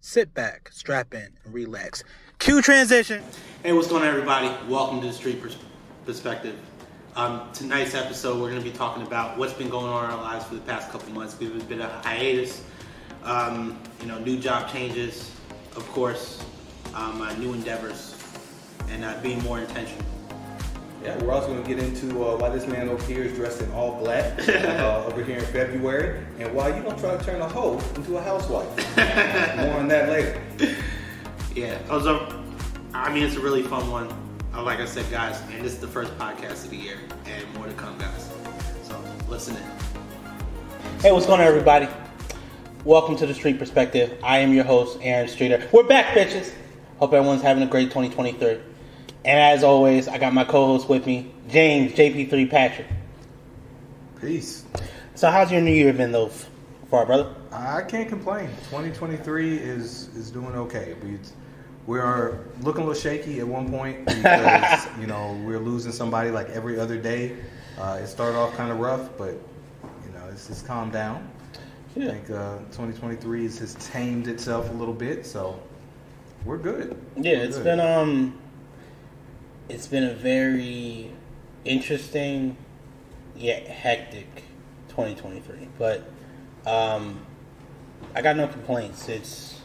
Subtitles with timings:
[0.00, 2.02] sit back, strap in, and relax.
[2.38, 3.22] Cue transition.
[3.62, 4.50] Hey, what's going on, everybody?
[4.66, 5.58] Welcome to the Street Pers-
[6.06, 6.56] Perspective.
[7.16, 10.22] Um, tonight's episode, we're going to be talking about what's been going on in our
[10.22, 11.38] lives for the past couple months.
[11.38, 12.64] We've been a hiatus,
[13.24, 15.32] um, you know, new job changes,
[15.76, 16.42] of course,
[16.94, 18.16] um, uh, new endeavors,
[18.88, 20.06] and uh, being more intentional.
[21.02, 23.62] Yeah, we're also going to get into uh, why this man over here is dressed
[23.62, 27.40] in all black uh, over here in February, and why you don't try to turn
[27.40, 28.68] a hoe into a housewife.
[29.56, 30.42] More on that later.
[31.54, 32.44] Yeah, it was a,
[32.92, 34.08] I mean, it's a really fun one.
[34.52, 37.54] Uh, like I said, guys, and this is the first podcast of the year, and
[37.54, 38.30] more to come, guys.
[38.82, 39.62] So listen in.
[41.00, 41.88] Hey, what's going on, everybody?
[42.84, 44.18] Welcome to the Street Perspective.
[44.22, 45.66] I am your host, Aaron Streeter.
[45.72, 46.52] We're back, bitches.
[46.98, 48.69] Hope everyone's having a great 2023.
[49.24, 52.86] And as always, I got my co-host with me, James JP3 Patrick.
[54.20, 54.64] Peace.
[55.14, 56.30] So, how's your New Year been, though,
[56.90, 57.34] far, brother?
[57.52, 58.48] I can't complain.
[58.70, 60.94] 2023 is is doing okay.
[61.02, 61.18] We
[61.86, 66.30] we are looking a little shaky at one point because you know we're losing somebody
[66.30, 67.36] like every other day.
[67.78, 69.32] Uh, it started off kind of rough, but
[70.06, 71.28] you know it's just calmed down.
[71.96, 72.08] Yeah.
[72.08, 75.60] I think uh, 2023 has, has tamed itself a little bit, so
[76.44, 76.96] we're good.
[77.16, 77.64] Yeah, We're it's good.
[77.64, 78.38] been um,
[79.70, 81.10] it's been a very
[81.64, 82.56] interesting
[83.36, 84.42] yet hectic
[84.88, 85.68] 2023.
[85.78, 86.04] But
[86.66, 87.20] um,
[88.14, 89.08] I got no complaints.
[89.08, 89.60] It's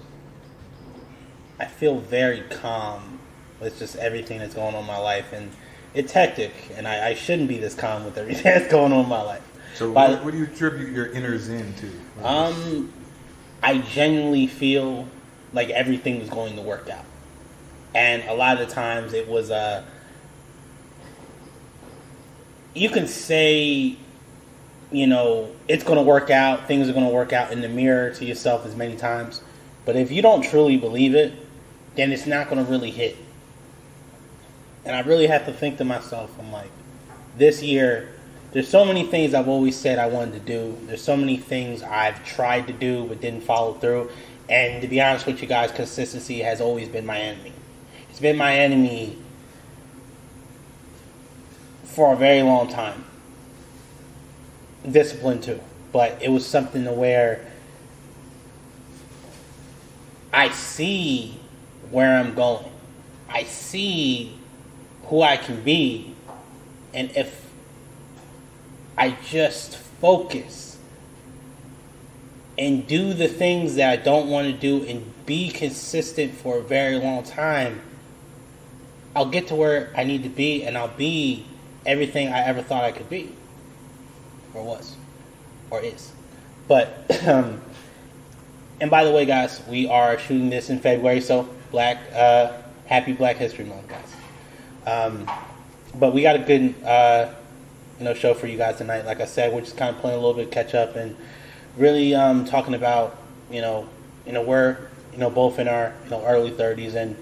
[1.59, 3.19] I feel very calm
[3.59, 5.51] with just everything that's going on in my life, and
[5.93, 9.09] it's hectic, and I, I shouldn't be this calm with everything that's going on in
[9.09, 9.43] my life.
[9.75, 12.25] So By what, what do you attribute your inner zen to?
[12.27, 12.93] Um,
[13.63, 15.07] I genuinely feel
[15.53, 17.05] like everything was going to work out,
[17.95, 19.83] and a lot of the times it was Uh,
[22.75, 23.95] you can say,
[24.91, 26.67] you know, it's going to work out.
[26.67, 29.41] Things are going to work out in the mirror to yourself as many times,
[29.85, 31.33] but if you don't truly believe it,
[31.95, 33.15] then it's not going to really hit.
[34.83, 36.69] And I really have to think to myself, I'm like,
[37.37, 38.09] this year,
[38.51, 40.77] there's so many things I've always said I wanted to do.
[40.85, 44.11] There's so many things I've tried to do but didn't follow through.
[44.47, 47.53] And to be honest with you guys, consistency has always been my enemy.
[48.09, 49.17] It's been my enemy
[51.95, 53.05] for a very long time.
[54.89, 55.61] Discipline too.
[55.93, 57.49] But it was something to where
[60.33, 61.39] I see
[61.89, 62.69] where I'm going.
[63.29, 64.37] I see
[65.05, 66.13] who I can be.
[66.93, 67.49] And if
[68.97, 70.77] I just focus
[72.57, 76.61] and do the things that I don't want to do and be consistent for a
[76.61, 77.81] very long time,
[79.15, 81.45] I'll get to where I need to be and I'll be
[81.85, 83.31] everything I ever thought I could be.
[84.53, 84.95] Or was.
[85.69, 86.11] Or is.
[86.67, 87.61] But, um,
[88.81, 92.53] and by the way, guys, we are shooting this in February, so black, uh,
[92.85, 94.15] happy Black History Month, guys.
[94.85, 95.29] Um,
[95.97, 97.33] but we got a good, uh,
[97.99, 99.05] you know, show for you guys tonight.
[99.05, 101.15] Like I said, we're just kind of playing a little bit of catch up and
[101.77, 103.17] really um, talking about,
[103.49, 103.87] you know,
[104.25, 104.77] you know, we're,
[105.13, 107.15] you know, both in our, you know, early 30s and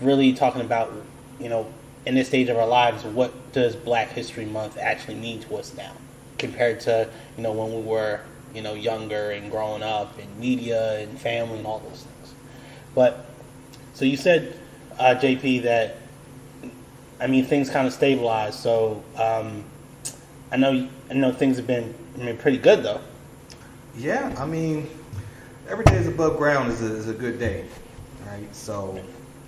[0.00, 0.92] really talking about,
[1.40, 1.72] you know,
[2.06, 5.74] in this stage of our lives, what does Black History Month actually mean to us
[5.76, 5.92] now
[6.38, 8.20] compared to, you know, when we were,
[8.54, 12.34] you know, younger and growing up and media and family and all those things.
[12.94, 13.26] But,
[13.94, 14.58] so you said,
[14.98, 15.98] uh, JP, that,
[17.20, 18.58] I mean, things kind of stabilized.
[18.58, 19.64] So, um,
[20.50, 23.00] I know, I know things have been, I mean, pretty good though.
[23.96, 24.88] Yeah, I mean,
[25.68, 27.66] every day is above ground is a, is a good day,
[28.26, 28.54] right?
[28.54, 29.00] So,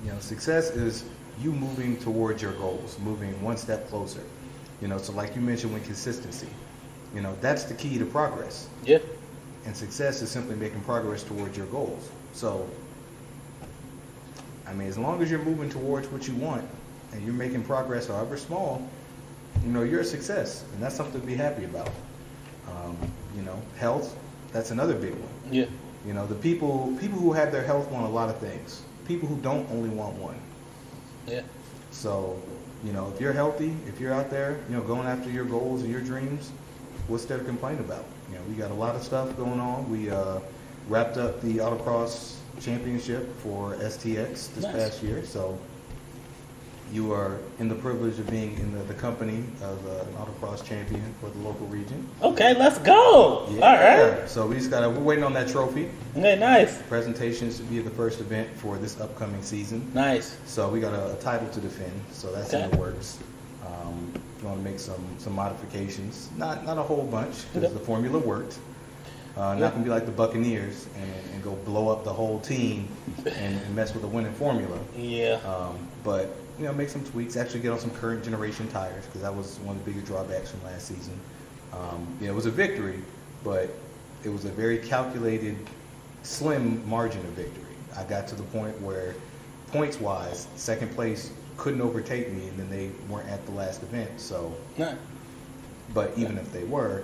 [0.05, 1.05] you know, success is
[1.41, 4.23] you moving towards your goals, moving one step closer.
[4.81, 6.49] You know, so like you mentioned with consistency,
[7.15, 8.69] you know, that's the key to progress.
[8.85, 8.99] Yeah.
[9.67, 12.11] And success is simply making progress towards your goals.
[12.33, 12.69] So,
[14.67, 16.69] I mean, as long as you're moving towards what you want
[17.13, 18.87] and you're making progress, however small,
[19.63, 21.91] you know, you're a success, and that's something to be happy about.
[22.69, 22.97] Um,
[23.37, 24.17] you know, health,
[24.53, 25.33] that's another big one.
[25.51, 25.67] Yeah.
[26.07, 28.83] You know, the people people who have their health want a lot of things.
[29.07, 30.37] People who don't only want one.
[31.27, 31.43] Yeah.
[31.91, 32.41] So,
[32.85, 35.83] you know, if you're healthy, if you're out there, you know, going after your goals
[35.83, 36.51] and your dreams,
[37.09, 38.05] what's there to complain about?
[38.31, 39.91] You know, we got a lot of stuff going on.
[39.91, 40.41] We uh,
[40.89, 44.75] wrapped up the autocross championship for STX this Nice.
[44.75, 45.25] past year.
[45.25, 45.59] So
[46.93, 50.65] you are in the privilege of being in the, the company of uh, an autocross
[50.65, 52.07] champion for the local region.
[52.23, 53.47] Okay, let's go.
[53.47, 54.29] All right.
[54.29, 55.91] So we just got to, we're waiting on that trophy.
[56.17, 56.81] Okay, nice.
[56.83, 59.91] Presentation should be the first event for this upcoming season.
[59.95, 60.39] Nice.
[60.47, 63.19] So we got a, a title to defend, so that's in the works.
[63.67, 67.73] Um, want to make some some modifications, not not a whole bunch because Okay.
[67.73, 68.59] the formula worked.
[69.39, 72.87] Uh, not gonna be like the Buccaneers and, and go blow up the whole team
[73.25, 74.79] and, and mess with the winning formula.
[74.97, 75.41] Yeah.
[75.47, 77.37] Um, but you know, make some tweaks.
[77.37, 80.51] Actually, get on some current generation tires because that was one of the bigger drawbacks
[80.51, 81.19] from last season.
[81.73, 83.01] Um, yeah, it was a victory,
[83.43, 83.71] but
[84.25, 85.57] it was a very calculated,
[86.23, 87.65] slim margin of victory.
[87.97, 89.15] I got to the point where,
[89.69, 94.21] points wise, second place couldn't overtake me, and then they weren't at the last event.
[94.21, 94.97] So, No.
[95.93, 97.03] but even if they were,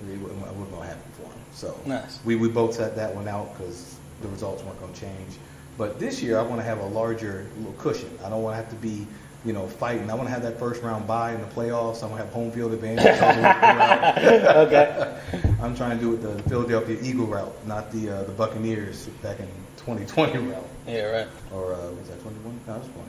[0.00, 1.38] it wasn't wasn't gonna happen for them.
[1.52, 2.18] So Nice.
[2.24, 5.36] we, we both set that one out because the results weren't going to change.
[5.78, 8.10] But this year, I want to have a larger little cushion.
[8.24, 9.06] I don't want to have to be,
[9.44, 10.10] you know, fighting.
[10.10, 12.02] I want to have that first round bye in the playoffs.
[12.02, 13.06] I want to have home field advantage.
[13.06, 14.56] all the way throughout.
[14.68, 15.20] okay.
[15.60, 19.38] I'm trying to do it the Philadelphia Eagle route, not the uh, the Buccaneers back
[19.40, 20.64] in 2020 route.
[20.86, 21.28] Yeah, right.
[21.52, 22.60] Or uh, was that 21?
[22.66, 23.08] No, was 20.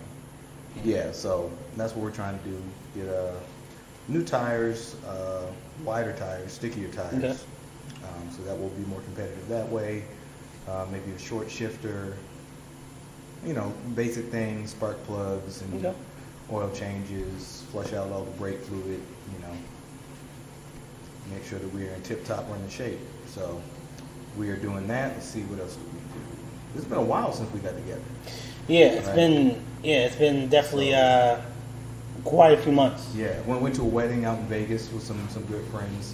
[0.84, 2.62] Yeah, so that's what we're trying to do.
[2.96, 3.34] Get uh,
[4.08, 5.48] new tires, uh,
[5.84, 7.14] wider tires, stickier tires.
[7.14, 7.38] Okay.
[8.04, 10.04] Um, so that will be more competitive that way.
[10.68, 12.16] Uh, maybe a short shifter.
[13.46, 15.96] You know, basic things, spark plugs and Okay.
[16.52, 19.00] oil changes, flush out all the brake fluid,
[19.34, 19.54] you know.
[21.34, 23.00] Make sure that we are in tip-top running shape.
[23.28, 23.62] So
[24.38, 25.14] we are doing that.
[25.14, 26.26] Let's see what else we can do.
[26.76, 28.02] It's been a while since we got together.
[28.68, 29.16] Yeah, it's Right.
[29.16, 31.40] been yeah, it's been definitely uh,
[32.24, 33.08] quite a few months.
[33.16, 36.14] Yeah, went went to a wedding out in Vegas with some some good friends.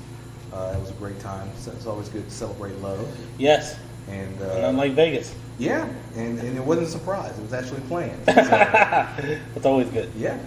[0.54, 1.50] Uh, it was a great time.
[1.58, 3.08] So It's always good to celebrate love.
[3.40, 3.75] Yes,
[4.10, 7.38] And uh, unlike Vegas, yeah, and, and it wasn't a surprise.
[7.38, 8.20] It was actually planned.
[8.28, 10.12] So, it's always good.
[10.18, 10.38] yeah,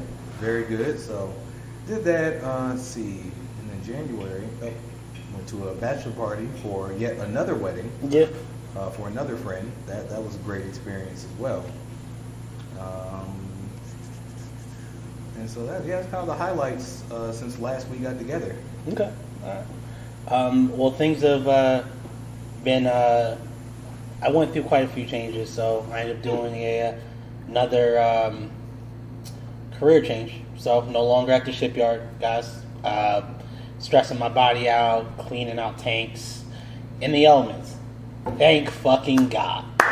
[0.41, 0.99] very good.
[1.00, 1.32] So
[1.87, 2.43] did that.
[2.44, 3.20] Uh, let's see.
[3.61, 4.73] And in January, oh,
[5.35, 8.26] went to a bachelor party for yet another wedding Yeah,
[8.76, 9.70] uh, for another friend.
[9.87, 11.64] That that was a great experience as well.
[12.79, 13.41] Um,
[15.38, 18.55] and so that yeah, that's kind of the highlights uh, since last we got together.
[18.93, 19.12] okay.
[19.44, 20.32] All right.
[20.32, 21.85] Um, well, things have uh,
[22.64, 22.87] been.
[22.87, 23.38] Uh,
[24.22, 26.98] I went through quite a few changes, so I ended up doing a
[27.48, 28.50] another um,
[29.78, 30.32] career change.
[30.56, 32.62] So no longer at the shipyard, guys.
[32.82, 33.22] Uh,
[33.78, 36.44] stressing my body out, cleaning out tanks,
[37.00, 37.76] in the elements.
[38.38, 39.64] Thank fucking God.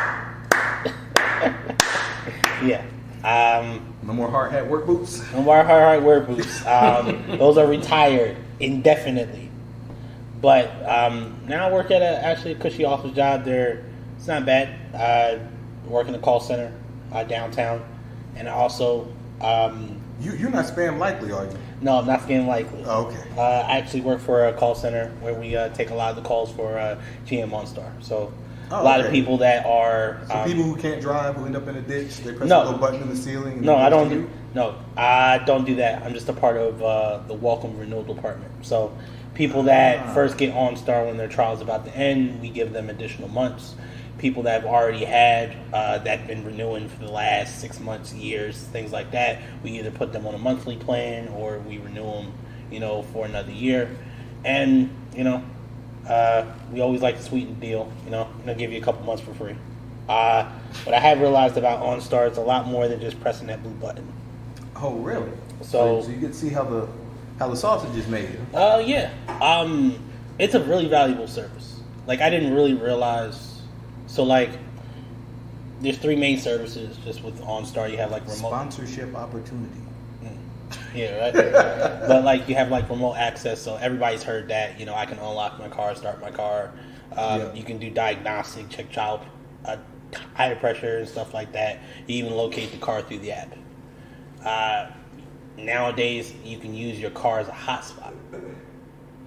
[2.65, 2.83] yeah.
[3.23, 5.23] Um, No more hard hat work boots.
[5.33, 6.65] no more hard hat work boots.
[6.67, 9.51] Um, those are retired indefinitely.
[10.41, 13.45] But um, now I work at a actually a cushy office job.
[13.45, 13.85] There,
[14.25, 14.71] it's not bad.
[14.95, 15.39] I
[15.87, 16.73] work in the call center
[17.13, 17.85] uh, downtown,
[18.37, 19.07] and also
[19.43, 21.59] um, You you're not spam likely, are you?
[21.83, 22.83] no, I'm not getting likely.
[22.87, 23.23] Oh, okay.
[23.37, 26.17] Uh, I actually work for a call center where we uh, take a lot of
[26.17, 28.03] the calls for uh, GM OnStar.
[28.03, 28.33] So
[28.71, 31.55] Oh, a lot of people that are So um, people who can't drive who end
[31.55, 32.63] up in a ditch, they press No.
[32.63, 33.53] a little button in the ceiling.
[33.59, 34.09] And No, I don't.
[34.09, 36.03] Do, no, I don't do that.
[36.03, 38.51] I'm just a part of uh, the Welcome Renewal Department.
[38.65, 38.97] So,
[39.35, 40.15] people that Ah.
[40.15, 43.75] first get OnStar when their trial is about to end, we give them additional months.
[44.25, 48.57] People that have already had uh, that been renewing for the last six months, years,
[48.57, 52.33] things like that, we either put them on a monthly plan or we renew them,
[52.71, 53.95] you know, for another year.
[54.43, 55.45] And you know,
[56.09, 57.93] uh, we always like to sweeten the deal.
[58.07, 59.57] You know, I'm gonna give you a couple months for free.
[60.09, 60.51] Uh,
[60.85, 63.73] what I have realized about OnStar is a lot more than just pressing that blue
[63.73, 64.11] button.
[64.77, 65.33] Oh, really?
[65.61, 66.89] So- so you to see how the
[67.39, 68.39] how the sausage is made.
[68.55, 69.11] Uh, yeah.
[69.43, 69.99] Um,
[70.39, 71.79] it's a really valuable service.
[72.07, 73.51] Like I didn't really realize.
[74.07, 74.51] So like,
[75.81, 77.91] there's three main services just with OnStar.
[77.91, 78.37] You have like remote.
[78.37, 79.81] Sponsorship opportunity.
[80.95, 81.33] Yeah, right.
[82.09, 84.79] but like you have like remote access, so everybody's heard that.
[84.81, 86.73] You know, I can unlock my car, start my car.
[87.17, 87.55] Um, Yeah.
[87.55, 89.21] You can do diagnostic, check child
[89.65, 89.77] uh,
[90.37, 91.81] tire pressure and stuff like that.
[92.07, 93.57] You even locate the car through the app.
[94.45, 94.91] Uh,
[95.57, 98.13] nowadays, you can use your car as a hotspot,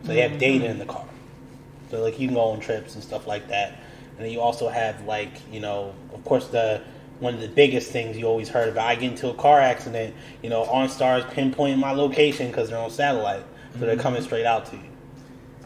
[0.06, 1.06] so you have data in the car.
[1.92, 3.80] So like you can go on trips and stuff like that,
[4.18, 6.82] and then you also have like you know, of course the
[7.20, 8.86] one of the biggest things you always heard about.
[8.88, 12.78] I get into a car accident, you know, OnStar is pinpointing my location because they're
[12.78, 13.44] on satellite,
[13.74, 14.84] so they're coming straight out to you.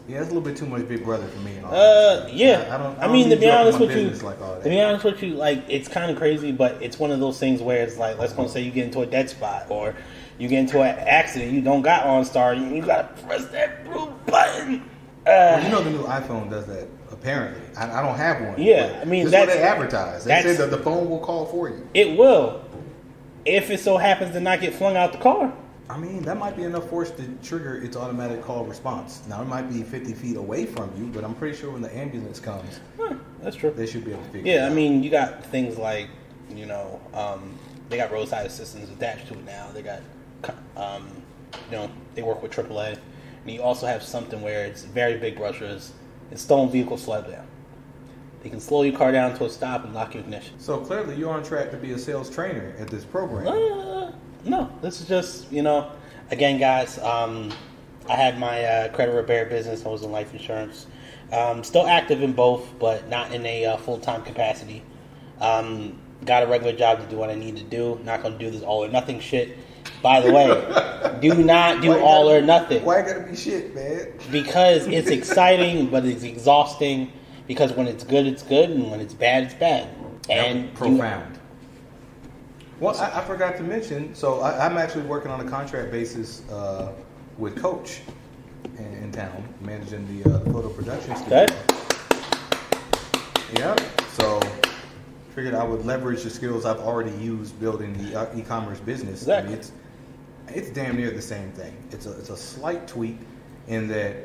[0.08, 1.56] Yeah, it's a little bit too much Big Brother for me.
[1.56, 2.66] and all Uh, yeah.
[2.70, 2.98] I, I don't.
[2.98, 4.80] I, I don't mean, to be you up in honest with you, like to be
[4.80, 7.82] honest with you, like it's kind of crazy, but it's one of those things where
[7.82, 9.94] it's like, let's go say you get into a dead spot or
[10.38, 14.06] you get into an accident, you don't got OnStar, you, you gotta press that blue
[14.26, 14.82] button.
[15.24, 16.88] Well, Uh, you know the new iPhone does that.
[17.22, 18.60] Apparently, I, I don't have one.
[18.60, 20.24] Yeah, I mean, that's what they advertise.
[20.24, 21.86] They said that the phone will call for you.
[21.94, 22.64] it will,
[23.44, 25.52] if it so happens to not get flung out the car.
[25.88, 29.22] I mean, that might be enough force to trigger its automatic call response.
[29.28, 31.94] Now, it might be 50 feet away from you, but I'm pretty sure when the
[31.96, 33.70] ambulance comes, Huh, that's true.
[33.70, 36.08] they should be able to figure it Yeah, I mean, you got things like,
[36.50, 37.56] you know, um,
[37.88, 39.68] they got roadside assistance attached to it now.
[39.72, 40.00] They got,
[40.76, 41.06] um,
[41.70, 42.96] you know, they work with AAA,
[43.44, 45.92] and you also have something where it's very big brushes.
[46.32, 47.30] It's stolen vehicle slowdown.
[47.30, 47.46] down.
[48.42, 50.58] They can slow your car down to a stop and lock your ignition.
[50.58, 53.46] So clearly, you're on track to be a sales trainer at this program.
[53.46, 54.12] Uh,
[54.44, 55.92] no, this is just you know,
[56.30, 56.98] again, guys.
[56.98, 57.52] Um,
[58.08, 59.86] I had my uh, credit repair business.
[59.86, 60.86] I was in life insurance.
[61.30, 64.82] Um, still active in both, but not in a uh, full time capacity.
[65.40, 68.00] Um, got a regular job to do what I need to do.
[68.04, 69.56] Not going to do this all or nothing shit.
[70.02, 73.74] By the way, do not do Why all gotta- or nothing Why gotta be shit,
[73.74, 74.08] man?
[74.30, 77.12] because it's exciting, but it's exhausting.
[77.46, 79.88] Because when it's good, it's good, and when it's bad, it's bad.
[80.30, 81.38] And you- profound.
[82.80, 84.12] Well, I, I forgot to mention.
[84.14, 86.92] So I, I'm actually working on a contract basis uh,
[87.38, 88.00] with Coach
[88.78, 91.44] in, in town, managing the, uh, the photo production studio.
[91.44, 91.56] Okay.
[93.58, 93.76] Yeah.
[94.14, 94.40] So
[95.34, 99.28] figured I would leverage the skills I've already used building the uh, e-commerce business.
[99.28, 99.54] I mean, Exactly.
[99.54, 99.72] it's
[100.54, 101.76] it's damn near the same thing.
[101.90, 103.18] It's a it's a slight tweak
[103.68, 104.16] in that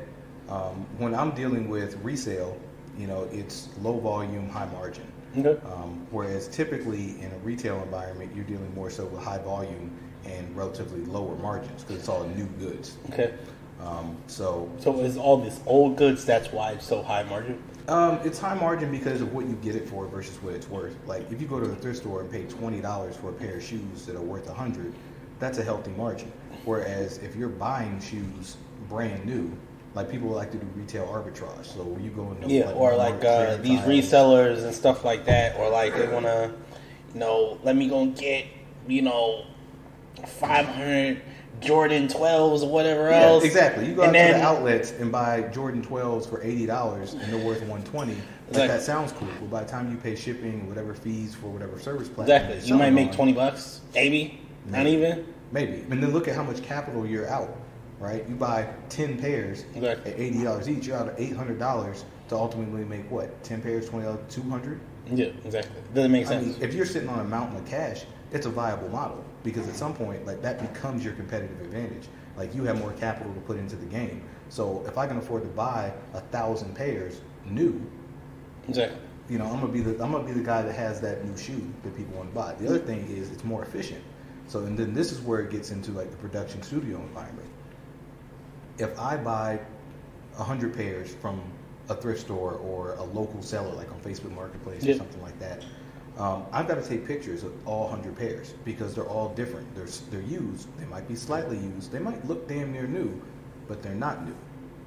[0.50, 2.58] um, when I'm dealing with resale,
[2.98, 5.12] you know, it's low volume, high margin.
[5.38, 5.60] Okay.
[5.68, 9.92] Um, whereas typically in a retail environment, you're dealing more so with high volume
[10.26, 12.98] and relatively lower margins because it's all new goods.
[13.12, 13.34] Okay.
[13.82, 16.26] Um, so So it's all this old goods.
[16.26, 17.62] That's why it's so high margin.
[17.88, 20.96] Um, it's high margin because of what you get it for versus what it's worth.
[21.06, 23.58] Like if you go to a thrift store and pay twenty dollars for a pair
[23.58, 24.94] of shoes that are worth a hundred,
[25.40, 26.32] that's a healthy margin.
[26.66, 28.58] Whereas if you're buying shoes
[28.90, 29.52] brand new,
[29.94, 31.66] like people like to do retail arbitrage.
[31.66, 35.58] So when you go into Yeah, or like uh, these resellers and stuff like that,
[35.58, 36.52] or like they want to,
[37.14, 38.46] you know, let me go and get,
[38.88, 39.46] you know,
[40.26, 41.22] five hundred
[41.62, 43.44] Jordan twelves or whatever Yeah, else.
[43.44, 43.88] exactly.
[43.88, 47.14] You go out and to then, the outlets and buy Jordan 12s for eighty dollars,
[47.14, 48.14] and they're worth one twenty.
[48.14, 48.68] Like Exactly.
[48.78, 52.08] that sounds cool, but by the time you pay shipping, whatever fees for whatever service
[52.08, 52.70] platform, Exactly.
[52.70, 55.26] you're might make on, twenty bucks, maybe, not even.
[55.52, 55.86] Maybe.
[55.90, 57.56] And then look at how much capital you're out,
[58.00, 58.28] right?
[58.28, 60.12] You buy 10 pairs Exactly.
[60.12, 63.44] at $80 each, you're out of $800 to ultimately make what?
[63.44, 64.80] 10 pairs, $20, 200
[65.14, 65.82] Yeah, exactly.
[65.94, 66.46] Doesn't make I sense.
[66.48, 69.76] mean, if you're sitting on a mountain of cash, it's a viable model because at
[69.76, 72.08] some point, like that becomes your competitive advantage.
[72.36, 74.22] Like you have more capital to put into the game.
[74.50, 77.82] So if I can afford to buy a thousand pairs new,
[78.68, 79.00] exactly.
[79.30, 81.38] you know, I'm gonna be the I'm gonna be the guy that has that new
[81.38, 82.54] shoe that people want to buy.
[82.56, 84.04] The other thing is it's more efficient.
[84.48, 87.50] So and then this is where it gets into like the production studio environment.
[88.78, 89.60] If I buy
[90.38, 91.42] a hundred pairs from
[91.90, 95.64] a thrift store or a local seller like on Facebook Marketplace or something like that,
[96.18, 99.74] um, I've got to take pictures of all hundred pairs because they're all different.
[99.76, 100.68] They're they're used.
[100.80, 101.92] They might be slightly used.
[101.92, 103.22] They might look damn near new,
[103.68, 104.36] but they're not new.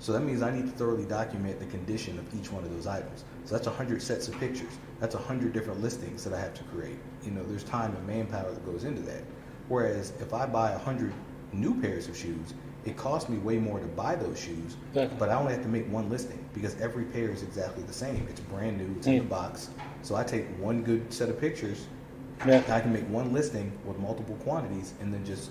[0.00, 2.86] So that means I need to thoroughly document the condition of each one of those
[2.86, 3.24] items.
[3.44, 4.72] So that's 100 sets of pictures.
[4.98, 6.98] That's 100 different listings that I have to create.
[7.22, 9.22] You know, there's time and manpower that goes into that.
[9.74, 11.12] Whereas if I buy 100
[11.52, 15.16] new pairs of shoes, it costs me way more to buy those shoes, Exactly.
[15.16, 18.26] but I only have to make one listing because every pair is exactly the same.
[18.28, 19.70] It's brand new, it's in the box.
[20.02, 21.86] So I take one good set of pictures,
[22.44, 22.54] Yeah.
[22.64, 25.50] and I can make one listing with multiple quantities and then just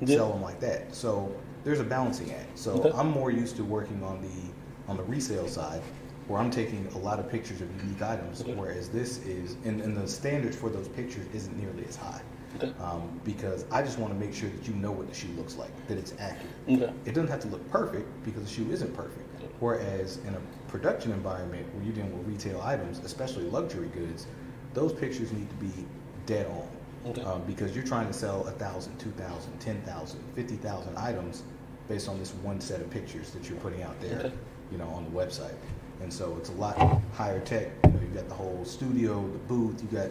[0.00, 0.16] Yeah.
[0.16, 0.94] sell them like that.
[0.94, 1.30] So
[1.64, 2.58] there's a balancing act.
[2.58, 2.92] So Okay.
[2.96, 5.80] I'm more used to working on the on the resale side,
[6.28, 8.54] where I'm taking a lot of pictures of unique items, Okay.
[8.54, 12.20] whereas this is and, and the standards for those pictures isn't nearly as high.
[12.56, 12.72] Okay.
[12.80, 15.56] Um, because I just want to make sure that you know what the shoe looks
[15.56, 16.52] like, that it's accurate.
[16.68, 16.92] Okay.
[17.04, 19.20] It doesn't have to look perfect because the shoe isn't perfect.
[19.60, 24.26] Whereas in a production environment where you're dealing with retail items, especially luxury goods,
[24.72, 25.86] those pictures need to be
[26.26, 27.10] dead on.
[27.10, 27.22] Okay.
[27.22, 31.42] Um, because you're trying to sell 1,000, 2,000, 10,000, 50,000 items
[31.88, 34.32] based on this one set of pictures that you're putting out there, Okay.
[34.72, 35.54] you know, on the website.
[36.00, 37.68] And so it's a lot higher tech.
[37.84, 40.08] You know, you've got the whole studio, the booth, you got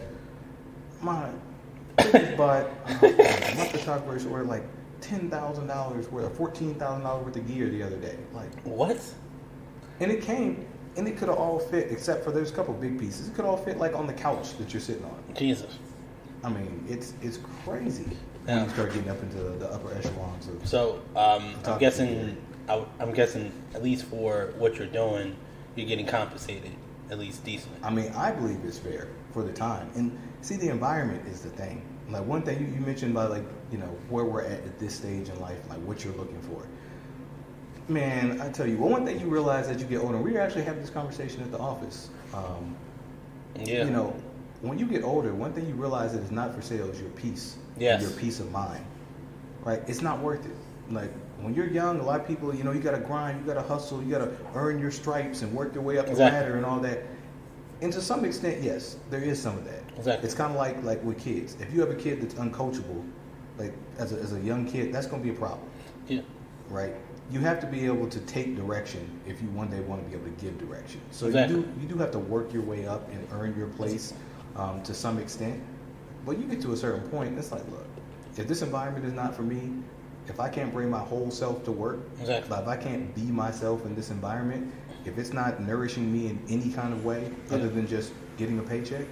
[1.02, 1.28] my
[2.36, 4.62] but uh, my photographers ordered like
[5.00, 8.16] ten thousand dollars worth, or fourteen thousand dollars worth of gear the other day.
[8.32, 9.00] Like, What?
[10.00, 12.98] and it came, and it could have all fit except for there's a couple big
[12.98, 13.28] pieces.
[13.28, 15.22] It could all fit like on the couch that you're sitting on.
[15.34, 15.78] Jesus.
[16.42, 18.04] I mean, it's it's crazy
[18.46, 18.56] Yeah.
[18.56, 20.66] when you start getting up into the upper echelons of.
[20.66, 22.36] So um, I'm guessing,
[22.68, 25.36] I- I'm guessing at least for what you're doing,
[25.76, 26.72] you're getting compensated
[27.10, 27.78] at least decently.
[27.82, 29.90] I mean, I believe it's fair for the time.
[29.96, 31.82] And see, the environment is the thing.
[32.08, 34.94] Like one thing you, you mentioned about like you know where we're at at this
[34.94, 36.66] stage in life, like what you're looking for.
[37.88, 40.64] Man, I tell you, well, one thing you realize as you get older, we actually
[40.64, 42.08] have this conversation at the office.
[42.32, 42.76] Um,
[43.56, 43.84] Yeah.
[43.84, 44.16] You know,
[44.62, 47.10] when you get older, one thing you realize that is not for sale is your
[47.10, 47.56] peace.
[47.76, 48.00] Yes.
[48.02, 48.84] Your peace of mind.
[49.64, 49.82] Right?
[49.86, 50.56] It's not worth it.
[50.90, 51.10] Like
[51.40, 54.02] when you're young, a lot of people, you know, you gotta grind, you gotta hustle,
[54.02, 57.02] you gotta earn your stripes and work your way up the ladder and all that.
[57.84, 59.82] And to some extent, yes, there is some of that.
[59.98, 60.26] Exactly.
[60.26, 61.56] It's kind of like like with kids.
[61.60, 63.04] If you have a kid that's uncoachable,
[63.58, 65.68] like as a, as a young kid, that's gonna be a problem
[66.08, 66.22] yeah.
[66.68, 66.94] right?
[67.30, 70.14] you have to be able to take direction if you one day want to be
[70.14, 71.00] able to give direction.
[71.10, 71.56] So Exactly.
[71.56, 74.12] you do you do have to work your way up and earn your place
[74.56, 75.62] um, to some extent.
[76.26, 77.86] But you get to a certain point, it's like, look,
[78.36, 79.72] if this environment is not for me,
[80.26, 82.56] if I can't bring my whole self to work, Exactly.
[82.56, 84.72] if I can't be myself in this environment,
[85.04, 88.62] if it's not nourishing me in any kind of way other than just getting a
[88.62, 89.06] paycheck,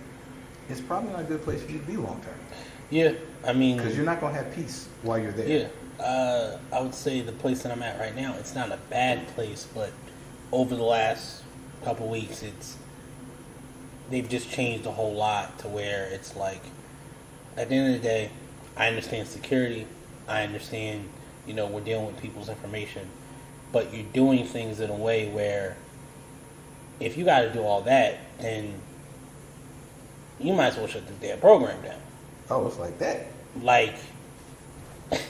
[0.69, 2.35] it's probably not a good place for you to be long term.
[2.91, 3.13] Yeah,
[3.47, 5.71] I mean, Because you're not going to have peace while you're there.
[5.99, 8.79] yeah, uh, I would say the place that I'm at right now, it's not a
[8.91, 9.93] bad place, but
[10.51, 11.43] over the last
[11.85, 12.77] couple weeks, it's
[14.11, 16.63] they've just changed a whole lot to where it's like,
[17.57, 18.31] at the end of the day,
[18.77, 19.87] I understand security,
[20.29, 21.09] I understand,
[21.47, 23.09] you know, we're dealing with people's information,
[23.73, 25.77] but you're doing things in a way where
[27.05, 28.75] if you got to do all that, then
[30.39, 32.01] you might as well shut the damn program down.
[32.51, 33.27] Oh, it's like that.
[33.61, 33.95] like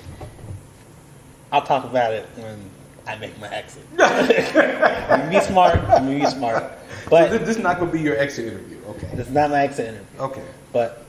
[1.52, 2.70] I'll talk about it when
[3.06, 3.88] I make my exit.
[5.30, 6.06] Be smart.
[6.06, 6.72] Be smart.
[7.10, 8.78] But this, this is not going to be your exit interview.
[8.88, 9.08] Okay.
[9.12, 10.20] it's not my exit interview.
[10.20, 10.44] Okay.
[10.72, 11.04] But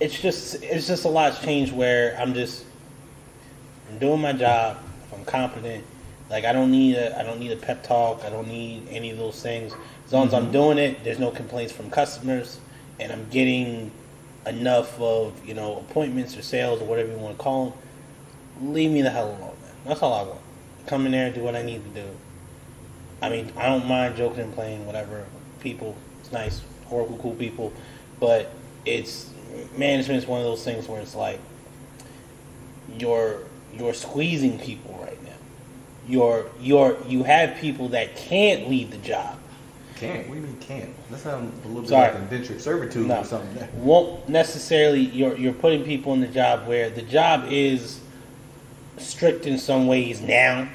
[0.00, 2.64] it's just it's just a lot's changed where I'm just
[3.88, 4.78] I'm doing my job.
[5.06, 5.84] If I'm competent,
[6.30, 8.24] like I don't need a I don't need a pep talk.
[8.24, 9.74] I don't need any of those things.
[10.06, 10.52] As long as I'm mm-hmm.
[10.52, 12.60] doing it, there's no complaints from customers,
[12.98, 13.90] and I'm getting
[14.46, 18.72] enough of you know appointments or sales or whatever you want to call them.
[18.72, 19.72] Leave me the hell alone, man.
[19.84, 20.40] That's all I want.
[20.86, 22.08] Come in there and do what I need to do.
[23.20, 25.26] I mean, I don't mind joking and playing, whatever.
[25.60, 27.72] People, it's nice, horrible, cool people,
[28.20, 28.52] but
[28.84, 29.30] it's
[29.76, 31.40] management is one of those things where it's like
[32.98, 33.40] you're
[33.74, 35.22] you're squeezing people right
[36.08, 36.44] now.
[36.60, 39.38] You're you're have people that can't leave the job.
[39.96, 40.28] Can't.
[40.28, 41.10] What do you mean can't?
[41.10, 42.12] That sounds a little bit Sorry.
[42.12, 43.68] like indentured servitude No, or something.
[43.84, 45.00] won't necessarily.
[45.00, 48.00] You're you're putting people in the job where the job is
[48.98, 50.68] strict in some ways now,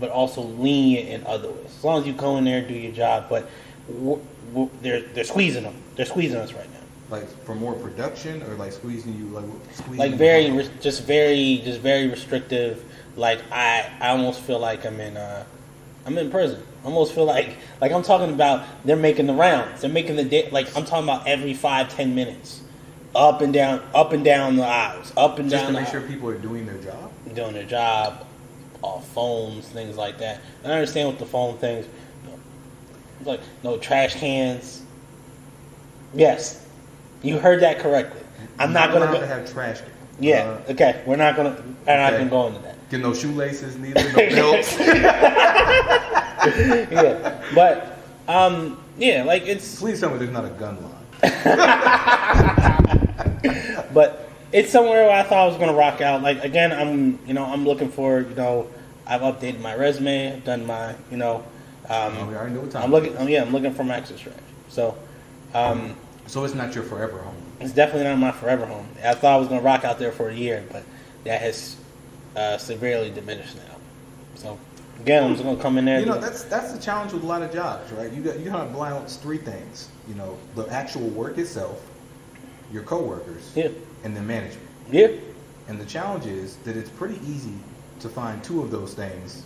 [0.00, 1.66] but also lenient in other ways.
[1.66, 3.48] As long as you go in there and do your job, but
[3.88, 4.20] w-
[4.52, 5.74] w- they're they're squeezing them.
[5.96, 6.78] They're squeezing us right now.
[7.10, 11.60] Like for more production or like squeezing you like squeezing like very re- just very
[11.64, 12.84] just very restrictive
[13.16, 15.44] like i i almost feel like i'm in uh
[16.06, 19.80] i'm in prison I almost feel like like i'm talking about they're making the rounds
[19.80, 22.60] they're making the day like i'm talking about every five ten minutes
[23.14, 25.90] up and down up and down the aisles up and just down Just to make
[25.90, 27.12] sure aisles, people are doing their job.
[27.34, 28.26] doing their job
[28.82, 31.86] off phones things like that and i understand with the phone things
[33.24, 34.82] like no trash cans
[36.12, 36.66] yes
[37.22, 38.20] you heard that correctly
[38.58, 39.78] i'm not gonna go to have trash.
[39.80, 39.88] can.
[40.20, 40.58] yeah.
[40.68, 41.02] Uh, okay.
[41.06, 41.56] We're not gonna.
[41.86, 42.73] We're not gonna go into that.
[42.90, 44.76] Get no shoelaces, neither no belts.
[46.44, 47.42] Yeah.
[47.54, 49.78] But um, yeah, like it's.
[49.80, 50.92] Please tell me there's not a gun line.
[53.94, 56.22] But it's somewhere where I thought I was gonna rock out.
[56.22, 57.18] Like again, I'm.
[57.26, 58.20] You know, I'm looking for.
[58.20, 58.68] You know,
[59.06, 60.34] I've updated my resume.
[60.34, 60.94] I've done my.
[61.10, 61.44] You know.
[61.88, 62.82] Um, Oh, we already know what time.
[62.82, 63.16] I'm looking.
[63.16, 64.42] Um, yeah, I'm looking for my exit strategy.
[64.68, 64.96] So.
[65.54, 67.34] Um, So it's not your forever home.
[67.60, 68.88] it's definitely not my forever home.
[69.04, 70.82] I thought I was gonna rock out there for a year, but
[71.24, 71.76] that has
[72.36, 73.76] uh, severely diminished now.
[74.34, 74.58] So
[75.00, 76.00] again, I'm just gonna come in there.
[76.00, 78.10] You know, that's that's the challenge with a lot of jobs, right?
[78.12, 79.88] You got you gotta balance three things.
[80.08, 81.82] You know, the actual work itself,
[82.72, 83.68] your coworkers, yeah,
[84.04, 84.68] and then management.
[84.90, 85.08] yeah.
[85.66, 87.54] And the challenge is that it's pretty easy
[88.00, 89.44] to find two of those things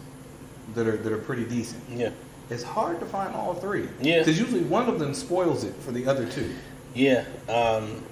[0.75, 1.81] that are that are pretty decent.
[1.89, 2.11] Yeah,
[2.51, 3.89] It's hard to find all three.
[4.01, 4.19] Yeah.
[4.19, 6.53] Because usually one of them spoils it for the other two.
[6.95, 7.25] yeah.
[7.49, 8.03] Um,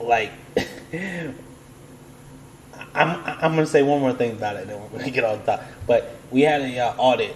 [0.00, 0.32] like,
[2.94, 5.62] I'm I'm gonna say one more thing about it, then we're gonna get on top.
[5.86, 7.34] But we had a uh, audit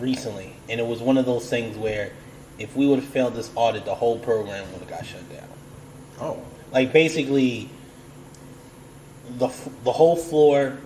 [0.00, 2.12] recently, and it was one of those things where
[2.58, 5.48] if we would have failed this audit, the whole program would have got shut down.
[6.20, 6.42] Oh.
[6.72, 7.68] Like basically,
[9.38, 9.48] the
[9.84, 10.78] the whole floor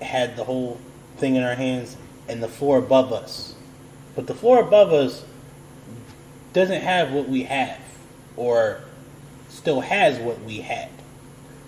[0.00, 0.80] had the whole
[1.16, 1.96] thing in our hands,
[2.28, 3.54] and the floor above us.
[4.14, 5.24] But the floor above us
[6.52, 7.80] doesn't have what we have,
[8.36, 8.80] or
[9.48, 10.90] still has what we had.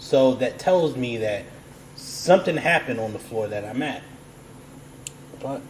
[0.01, 1.45] So that tells me that
[1.95, 4.03] something happened on the floor that I'm at.
[5.41, 5.61] But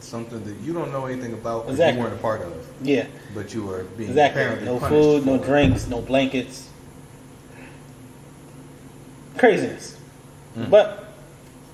[0.00, 1.98] Something that you don't know anything about because Exactly.
[1.98, 4.42] you weren't a part of, yeah, but you were being exactly.
[4.42, 6.68] apparently No food, no drinks, no blankets.
[9.36, 9.96] Craziness.
[10.56, 10.70] Mm.
[10.70, 11.04] But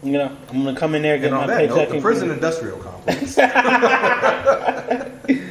[0.03, 1.89] you know, I'm gonna come in there get And my that paycheck.
[1.91, 3.37] note, the prison industrial complex.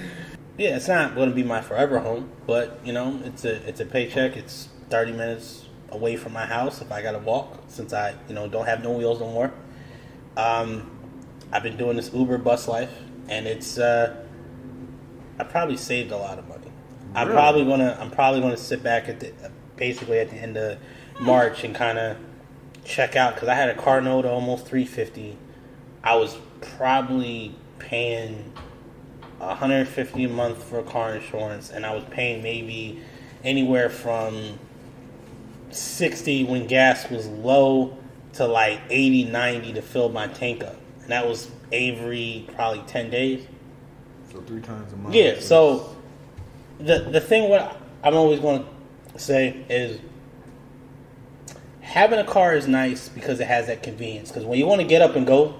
[0.55, 3.79] Yeah, it's not going to be my forever home, but you know, it's a it's
[3.79, 4.37] a paycheck.
[4.37, 5.62] It's thirty minutes
[5.93, 8.83] away from my house if I got to walk, since I you know don't have
[8.83, 9.53] no wheels no more.
[10.35, 10.89] Um,
[11.51, 12.91] I've been doing this Uber bus life,
[13.29, 14.15] and it's uh,
[15.39, 16.71] I probably saved a lot of money.
[17.15, 19.33] I'm probably gonna I'm probably gonna sit back at the
[19.75, 20.79] basically at the end of
[21.19, 22.17] March and kind of
[22.83, 25.37] check out because I had a car note almost three fifty.
[26.03, 28.51] I was probably paying
[29.37, 33.01] 150 a month for car insurance, and I was paying maybe
[33.43, 34.59] anywhere from
[35.73, 37.97] 60 when gas was low
[38.33, 40.77] to like 80, 90 to fill my tank up.
[41.01, 43.45] And that was every probably 10 days.
[44.31, 45.13] So three times a month.
[45.13, 45.95] Yeah, so
[46.79, 48.65] the the thing what I'm always going
[49.13, 49.99] to say is
[51.81, 54.29] having a car is nice because it has that convenience.
[54.29, 55.55] Because when you want to get up and go,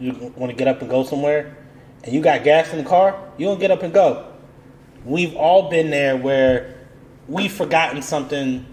[0.00, 1.56] you want to get up and go somewhere,
[2.02, 4.32] and you got gas in the car, you don't get up and go.
[5.04, 6.74] We've all been there where
[7.28, 8.66] we've forgotten something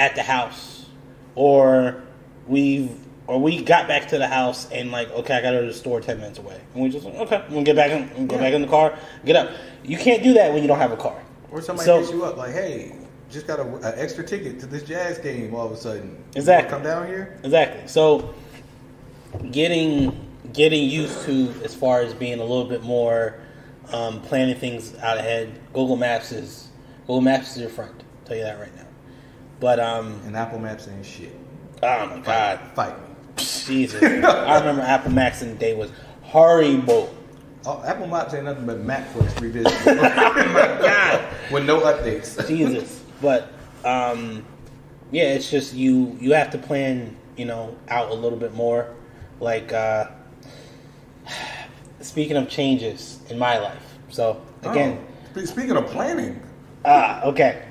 [0.00, 0.86] at the house,
[1.34, 2.02] or
[2.48, 2.90] we've
[3.26, 5.66] or we got back to the house and like, okay, I got to go to
[5.68, 8.02] the store ten minutes away, and we just like, okay, I'm gonna get back in,
[8.04, 8.40] I'm gonna go Yeah.
[8.40, 9.50] back in the car, get up.
[9.84, 11.20] You can't do that when you don't have a car.
[11.52, 12.92] Or somebody So- hits you up like, hey,
[13.30, 16.16] just got an extra ticket to this jazz game all of a sudden.
[16.34, 16.70] Exactly.
[16.70, 17.38] Come down here?
[17.44, 17.82] Exactly.
[17.86, 18.34] So
[19.52, 23.34] getting getting used to as far as being a little bit more
[23.92, 25.52] um, planning things out ahead.
[25.72, 26.68] Google Maps is
[27.02, 27.92] Google Maps is your friend.
[27.98, 28.86] I'll tell you that right now.
[29.60, 31.36] But um, And Apple Maps ain't shit.
[31.82, 33.06] oh my god, Fight me.
[33.36, 34.02] Jesus!
[34.02, 35.90] I remember Apple Maps in the day was
[36.22, 37.14] horrible.
[37.66, 41.24] Oh, Apple Maps ain't nothing but map for its my God.
[41.52, 42.46] With no updates.
[42.48, 43.02] Jesus.
[43.20, 43.52] But
[43.84, 44.44] um,
[45.10, 48.94] yeah, it's just you you have to plan you know out a little bit more.
[49.40, 50.08] Like uh,
[52.00, 53.94] speaking of changes in my life.
[54.08, 56.42] So again, Oh, speaking of planning,
[56.84, 57.66] ah, okay.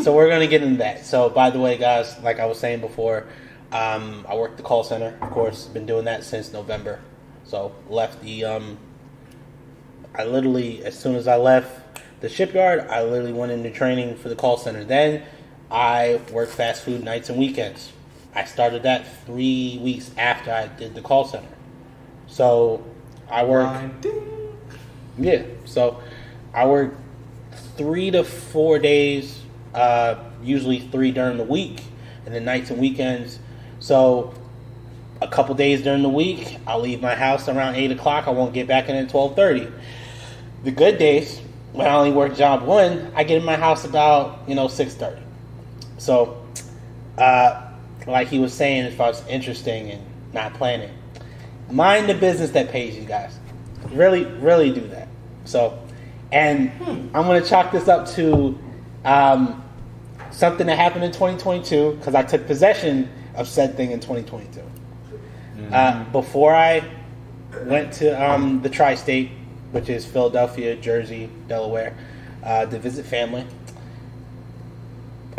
[0.00, 1.04] So we're gonna get into that.
[1.04, 3.26] So by the way, guys, like I was saying before,
[3.72, 5.18] um, I work the call center.
[5.20, 7.00] Of course, been doing that since November.
[7.44, 8.78] So left the um,
[10.14, 14.28] I literally, as soon as I left the shipyard, I literally went into training for
[14.28, 14.84] the call center.
[14.84, 15.22] Then
[15.70, 17.92] I worked fast food nights and weekends.
[18.34, 21.48] I started that three weeks after I did the call center.
[22.26, 22.84] So
[23.30, 23.90] I work,
[25.18, 25.44] yeah.
[25.64, 26.02] So
[26.54, 26.94] I work
[27.76, 29.41] three to four days,
[29.74, 31.82] uh, usually three during the week,
[32.24, 33.38] and then nights and weekends.
[33.80, 34.34] So
[35.20, 38.26] a couple days during the week, I'll leave my house around eight o'clock.
[38.26, 39.68] I won't get back in at twelve thirty.
[40.64, 41.40] The good days,
[41.72, 44.94] when I only work job one, I get in my house about you know six
[44.94, 45.22] thirty.
[45.98, 46.44] So,
[47.18, 47.70] uh,
[48.06, 50.90] like he was saying, if I was interesting and not planning,
[51.70, 53.38] mind the business that pays you guys.
[53.90, 55.08] Really, really do that.
[55.44, 55.80] So,
[56.30, 56.70] and
[57.14, 58.58] I'm going to chalk this up to
[59.04, 59.61] um,
[60.32, 64.62] something that happened in 2022 because I took possession of said thing in 2022.
[65.72, 66.82] Uh, before I
[67.64, 69.30] went to um, the tri-state,
[69.70, 71.96] which is Philadelphia, Jersey, Delaware,
[72.42, 73.46] uh, to visit family.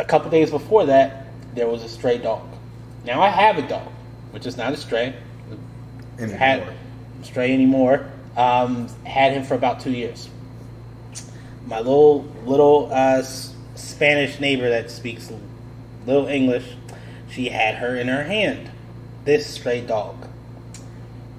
[0.00, 2.48] A couple days before that, there was a stray dog.
[3.04, 3.88] Now I have a dog,
[4.32, 5.14] which is not a stray.
[6.18, 6.38] Anymore.
[6.38, 6.74] Had
[7.22, 8.10] stray anymore.
[8.36, 10.28] Um, had him for about two years.
[11.66, 13.22] My little little uh,
[13.84, 15.30] Spanish neighbor that speaks
[16.06, 16.76] little English,
[17.30, 18.70] she had her in her hand.
[19.24, 20.28] This stray dog.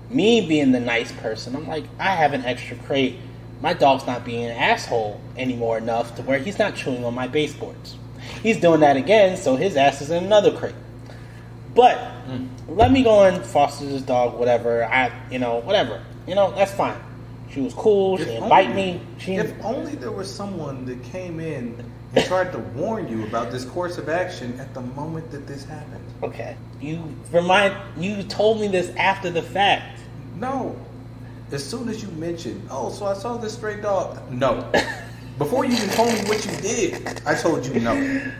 [0.09, 3.17] Me being the nice person, I'm like, I have an extra crate.
[3.61, 7.27] My dog's not being an asshole anymore enough to where he's not chewing on my
[7.27, 7.97] baseboards.
[8.41, 10.75] He's doing that again, so his ass is in another crate.
[11.73, 12.47] But hmm.
[12.67, 14.85] let me go and foster this dog, whatever.
[14.85, 16.03] I, you know, whatever.
[16.27, 16.97] You know, that's fine.
[17.51, 18.17] She was cool.
[18.17, 19.01] She If didn't bite me.
[19.17, 21.83] She If only there was someone that came in
[22.15, 25.65] and tried to warn you about this course of action at the moment that this
[25.65, 26.05] happened.
[26.23, 26.55] okay.
[26.81, 29.99] You remind you told me this after the fact.
[30.35, 30.77] No.
[31.51, 34.19] As soon as you mentioned, oh, so I saw this stray dog.
[34.31, 34.71] No.
[35.37, 37.93] Before you even told me what you did, I told you no.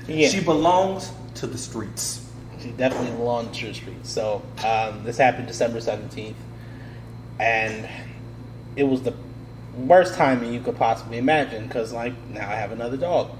[0.07, 0.29] Yeah.
[0.29, 2.29] She belongs to the streets.
[2.61, 4.09] She definitely belongs to the streets.
[4.09, 6.37] So um, this happened December seventeenth,
[7.39, 7.87] and
[8.75, 9.13] it was the
[9.77, 11.67] worst timing you could possibly imagine.
[11.67, 13.31] Because like now I have another dog.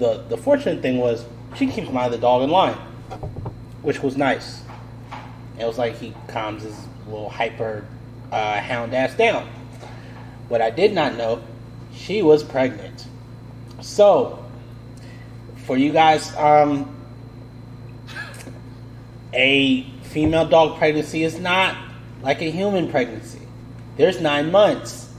[0.00, 1.24] The the fortunate thing was
[1.56, 2.74] she keeps my other dog in line,
[3.82, 4.62] which was nice.
[5.58, 6.74] It was like he calms his
[7.06, 7.86] little hyper
[8.32, 9.46] uh, hound ass down.
[10.48, 11.42] What I did not know,
[11.94, 13.06] she was pregnant.
[13.82, 14.42] So,
[15.66, 16.96] for you guys, um,
[19.34, 21.76] a female dog pregnancy is not
[22.22, 23.40] like a human pregnancy.
[23.98, 25.12] There's nine months.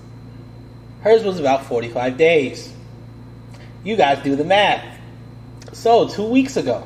[1.02, 2.74] Hers was about 45 days.
[3.84, 5.00] You guys do the math.
[5.74, 6.86] So, two weeks ago,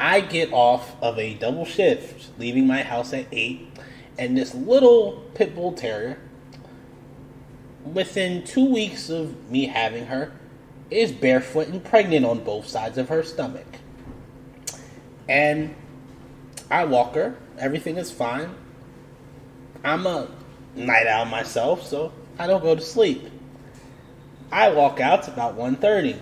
[0.00, 3.80] I get off of a double shift, leaving my house at 8,
[4.18, 6.18] and this little pit bull terrier,
[7.84, 10.32] within two weeks of me having her,
[10.90, 13.66] is barefoot and pregnant on both sides of her stomach.
[15.28, 15.74] And
[16.68, 18.54] I walk her, everything is fine.
[19.84, 20.28] I'm a
[20.74, 23.28] night owl myself, so I don't go to sleep.
[24.50, 26.18] I walk out it's about 1.30.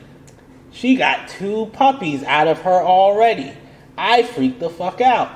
[0.73, 3.53] She got two puppies out of her already.
[3.97, 5.31] I freak the fuck out.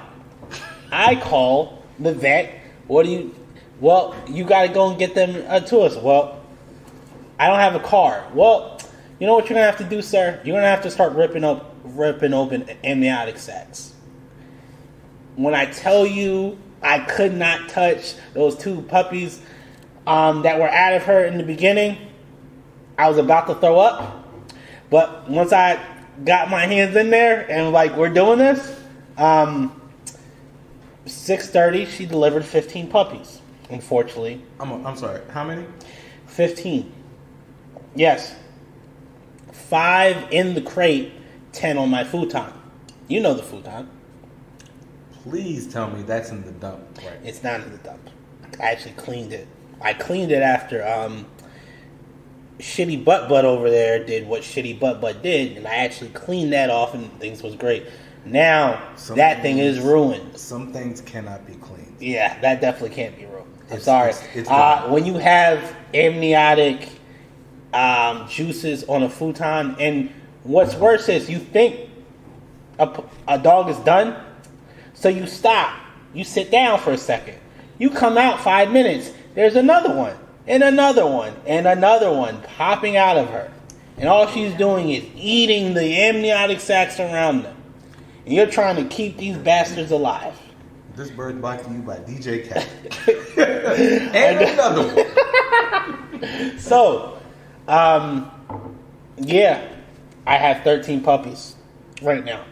[0.93, 2.61] I call the vet.
[2.87, 3.35] What do you?
[3.81, 5.97] Well, you got to go and get them uh, to us.
[5.97, 6.45] Well,
[7.39, 8.29] I don't have a car.
[8.35, 8.79] Well,
[9.19, 10.41] you know what you're gonna have to do, sir?
[10.45, 13.95] You're gonna have to start ripping up, ripping open amniotic sacs.
[15.37, 19.43] When I tell you, I could not touch those two puppies
[20.07, 21.97] um, that were out of her in the beginning.
[23.01, 24.29] I was about to throw up,
[24.91, 25.83] but once I
[26.23, 28.79] got my hands in there and like we're doing this,
[29.17, 29.81] um,
[31.07, 33.41] six thirty, she delivered fifteen puppies.
[33.71, 35.23] Unfortunately, I'm, I'm sorry.
[35.31, 35.65] How many?
[36.27, 36.93] fifteen.
[37.95, 38.37] Yes,
[39.51, 41.13] five in the crate,
[41.53, 42.53] ten on my futon.
[43.09, 43.89] You know the futon.
[45.23, 46.99] Please tell me that's in the dump.
[46.99, 47.19] Right.
[47.25, 48.11] It's not in the dump.
[48.61, 49.49] I actually cleaned it.
[49.81, 51.25] I cleaned it after um,
[52.61, 56.53] Shitty Butt Butt over there did what Shitty Butt Butt did, and I actually cleaned
[56.53, 57.85] that off, and things was great.
[58.25, 60.37] Now Some that thing is ruined.
[60.39, 61.97] Some things cannot be cleaned.
[62.01, 63.47] Yeah, that definitely can't be ruined.
[63.63, 64.11] I'm It's- sorry.
[64.11, 66.89] it's- it's uh, when you have amniotic
[67.73, 70.11] um, juices on a futon, and
[70.43, 71.89] what's worse is you think
[73.29, 74.17] a dog is done,
[74.95, 75.73] so you stop,
[76.13, 77.37] you sit down for a second,
[77.79, 80.17] you come out five minutes, there's another one,
[80.51, 83.53] and another one, and another one popping out of her,
[83.97, 87.57] and all she's doing is eating the amniotic sacs around them,
[88.25, 90.37] and you're trying to keep these bastards alive.
[90.97, 93.39] This bird brought to you by DJ Khaled.
[94.15, 95.17] and another one.
[96.59, 97.19] So,
[97.67, 98.31] um,
[99.17, 99.67] yeah,
[100.27, 101.55] I have 13 puppies
[102.03, 102.45] right now.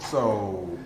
[0.00, 0.76] So,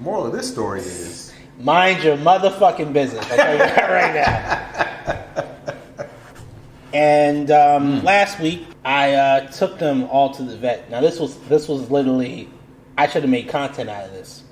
[0.00, 1.31] moral of this story is
[1.62, 3.24] Mind your motherfucking business.
[3.30, 6.08] I'll tell you that right now.
[6.92, 10.90] And um, last week, I uh, took them all to the vet.
[10.90, 12.50] Now this was this was literally,
[12.98, 14.42] I should have made content out of this.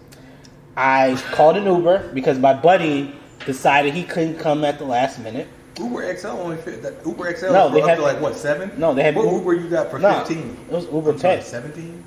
[0.76, 5.48] I called an Uber because my buddy decided he couldn't come at the last minute.
[5.78, 8.70] Uber XL only fit that Uber XL No, they had- like what seven?
[8.78, 10.56] No, they had what Uber- Uber you got for No, fifteen?
[10.68, 11.44] it was Uber Pet.
[11.44, 12.04] Seventeen?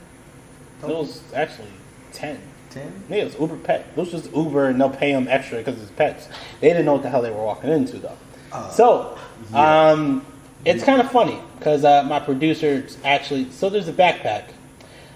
[0.84, 1.70] It was actually
[2.14, 2.40] 10.
[2.74, 3.04] Ten?
[3.08, 3.86] Yeah, it was Uber Pet.
[3.96, 6.28] It was just Uber, and they'll pay them extra because it's pets.
[6.60, 8.18] They didn't know what the hell they were walking into, though.
[8.52, 9.18] Uh, so,
[9.52, 9.92] yeah.
[9.92, 10.26] um,
[10.66, 13.52] it's kind of funny because uh, my producer actually.
[13.52, 14.46] So there's a backpack.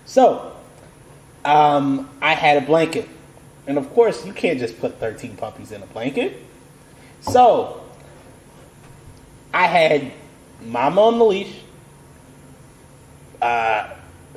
[0.05, 0.55] So,
[1.45, 3.09] um, I had a blanket,
[3.65, 6.41] and of course, you can't just put 13 puppies in a blanket.
[7.21, 7.83] So,
[9.53, 10.11] I had
[10.61, 11.55] Mama on the leash.
[13.41, 13.95] Uh,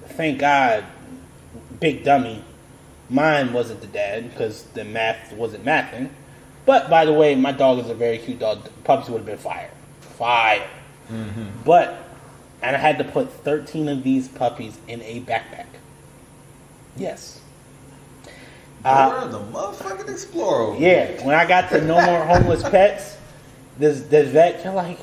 [0.08, 0.84] thank God,
[1.78, 2.44] Big Dummy.
[3.10, 6.08] Mine wasn't the dad because the math wasn't mathing.
[6.64, 8.68] But by the way, my dog is a very cute dog.
[8.84, 9.70] Puppies would have been fire.
[10.00, 10.66] Fire.
[11.64, 12.04] But,
[12.62, 15.66] and I had to put 13 of these puppies in a backpack.
[16.96, 17.40] Yes.
[18.84, 20.76] Uh, Dora the motherfucking explorer.
[20.78, 23.16] yeah, when I got to No More Homeless Pets,
[23.78, 24.98] this this vet, you're like,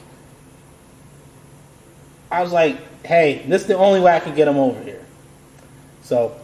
[2.31, 5.05] I was like, hey, this is the only way I can get them over here.
[6.01, 6.39] So,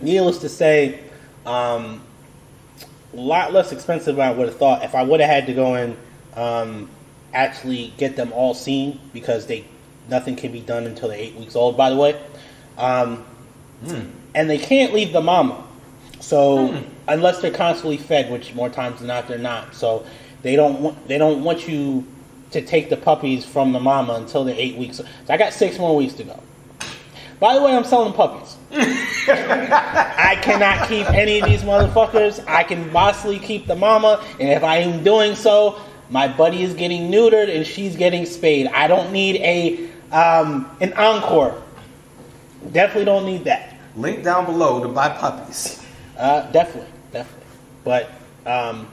[0.00, 1.00] needless to say,
[1.46, 2.02] um,
[3.12, 4.84] a lot less expensive than I would have thought.
[4.84, 5.96] If I would have had to go and
[6.34, 6.88] um,
[7.34, 9.64] actually get them all seen, because they
[10.08, 11.76] nothing can be done until they're eight weeks old.
[11.76, 12.20] By the way,
[12.78, 13.24] um,
[14.34, 15.64] and they can't leave the mama.
[16.20, 16.68] So
[17.08, 19.74] unless they're constantly fed, which more times than not they're not.
[19.74, 20.06] So
[20.42, 22.06] they don't want they don't want you
[22.52, 24.98] to take the puppies from the mama until they're eight weeks.
[24.98, 26.40] So I got six more weeks to go.
[27.40, 28.56] By the way, I'm selling puppies.
[28.70, 32.44] I cannot keep any of these motherfuckers.
[32.46, 36.74] I can bossily keep the mama, and if I am doing so, my buddy is
[36.74, 38.66] getting neutered and she's getting spayed.
[38.66, 41.62] I don't need a um, an encore.
[42.72, 43.76] Definitely don't need that.
[43.96, 45.82] Link down below to buy puppies.
[46.18, 47.46] Uh, definitely, definitely.
[47.84, 48.10] But
[48.44, 48.88] um,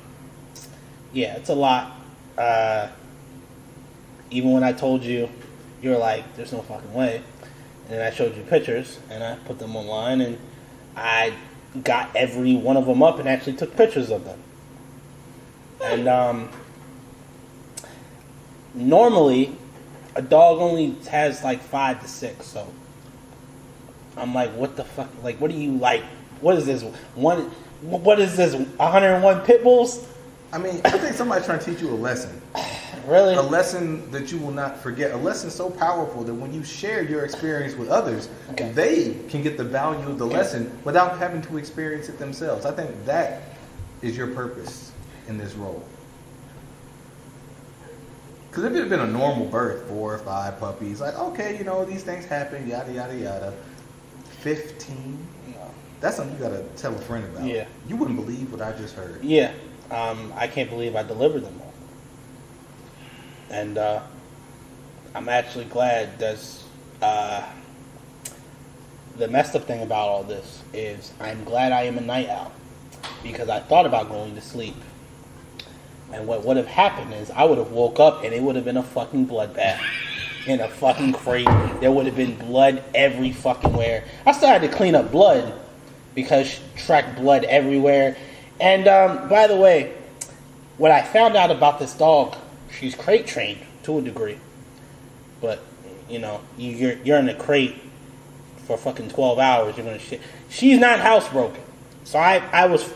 [1.11, 1.91] yeah, it's a lot.
[2.37, 2.89] Uh,
[4.29, 5.27] even when I told you,
[5.81, 7.23] you were like, "There's no fucking way,"
[7.89, 10.37] and I showed you pictures, and I put them online, and
[10.95, 11.33] I
[11.83, 14.39] got every one of them up and actually took pictures of them.
[15.83, 16.49] And um,
[18.73, 19.55] normally,
[20.15, 22.67] a dog only has like five to six, so
[24.15, 25.09] I'm like, what the fuck?
[25.23, 26.03] Like, what do you like?
[26.41, 26.83] What is this?
[27.15, 27.51] One?
[27.81, 28.55] What is this?
[28.55, 30.07] 101 pit bulls?
[30.53, 32.41] I mean, I think somebody's trying to teach you a lesson.
[33.05, 33.35] Really?
[33.35, 35.11] A lesson that you will not forget.
[35.13, 38.69] A lesson so powerful that when you share your experience with others, Okay.
[38.73, 42.65] they can get the value of the lesson without having to experience it themselves.
[42.65, 43.43] I think that
[44.01, 44.91] is your purpose.
[45.29, 45.81] in this role?
[48.49, 51.63] Because if it had been a normal birth, four or five puppies, like okay, you
[51.63, 53.53] know these things happen, yada yada yada.
[54.41, 55.17] Fifteen.
[55.99, 57.45] That's something you gotta tell a friend about.
[57.47, 57.65] Yeah.
[57.87, 59.23] You wouldn't believe what I just heard.
[59.23, 59.51] Yeah,
[59.91, 61.73] um, I can't believe I delivered them all,
[63.49, 64.01] and uh,
[65.15, 66.19] I'm actually glad.
[66.19, 66.65] That's
[67.01, 67.43] uh,
[69.17, 72.51] the messed up thing about all this is I'm glad I am a night owl
[73.23, 74.75] because I thought about going to sleep,
[76.11, 78.65] and what would have happened is I would have woke up and it would have
[78.65, 79.81] been a fucking bloodbath.
[80.47, 81.45] In a fucking crate,
[81.81, 84.05] there would have been blood every fucking where.
[84.25, 85.53] I still had to clean up blood
[86.15, 88.15] because track blood everywhere.
[88.59, 89.93] And um, by the way,
[90.77, 92.35] what I found out about this dog,
[92.71, 94.37] she's crate trained to a degree,
[95.41, 95.59] but
[96.09, 97.75] you know, you- you're you're in a crate
[98.65, 99.75] for fucking twelve hours.
[99.77, 100.21] You're gonna shit.
[100.49, 101.59] She's not housebroken,
[102.03, 102.89] so I I was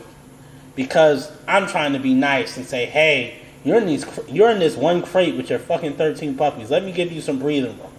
[0.75, 4.75] because I'm trying to be nice and say, hey, you're in these you're in this
[4.75, 6.71] one crate with your fucking thirteen puppies.
[6.71, 7.91] Let me give you some breathing room.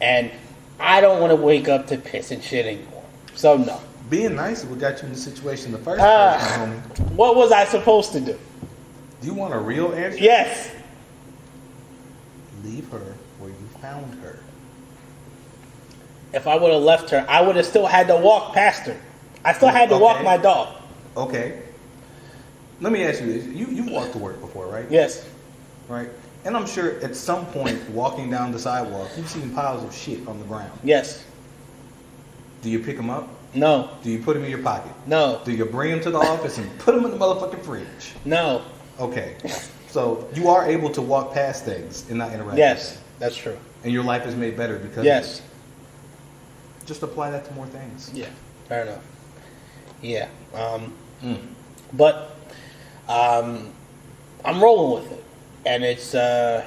[0.00, 0.30] And
[0.78, 3.02] I don't want to wake up to piss and shit anymore.
[3.34, 3.80] So no.
[4.08, 6.36] Being nice is what got you in the situation the first Ah.
[6.38, 6.66] place, my
[7.04, 7.10] homie.
[7.16, 8.38] What was I supposed to do?
[9.20, 10.18] Do you want a real answer?
[10.18, 10.70] Yes.
[12.64, 14.38] Leave her where you found her.
[16.32, 18.96] If I would have left her, I would have still had to walk past her.
[19.44, 20.68] I still had to walk my dog.
[21.16, 21.60] Okay.
[22.80, 23.44] Let me ask you this.
[23.46, 24.86] You you walked to work before, right?
[24.90, 25.24] Yes.
[25.88, 26.10] Right.
[26.44, 30.26] And I'm sure at some point walking down the sidewalk, you've seen piles of shit
[30.28, 30.70] on the ground.
[30.84, 31.24] Yes.
[32.62, 33.28] Do you pick them up?
[33.54, 33.90] No.
[34.02, 34.92] Do you put them in your pocket?
[35.06, 35.40] No.
[35.44, 38.12] Do you bring them to the office and put them in the motherfucking fridge?
[38.24, 38.62] No.
[39.00, 39.36] Okay.
[39.88, 42.58] So you are able to walk past things and not interact.
[42.58, 42.90] Yes.
[42.90, 43.04] with them.
[43.18, 43.56] That's true.
[43.84, 45.42] And your life is made better because Yes.
[46.84, 48.10] Just apply that to more things.
[48.14, 48.26] Yeah.
[48.68, 49.04] Fair enough.
[50.02, 50.28] Yeah.
[50.54, 50.92] Um,
[51.24, 51.38] Mm.
[51.94, 52.36] but
[53.08, 53.70] um,
[54.44, 55.24] I'm rolling with it,
[55.64, 56.62] and it's uh,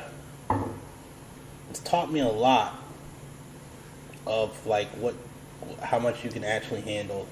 [1.70, 2.76] it's taught me a lot
[4.26, 5.14] of like what
[5.82, 7.28] how much you can actually handle.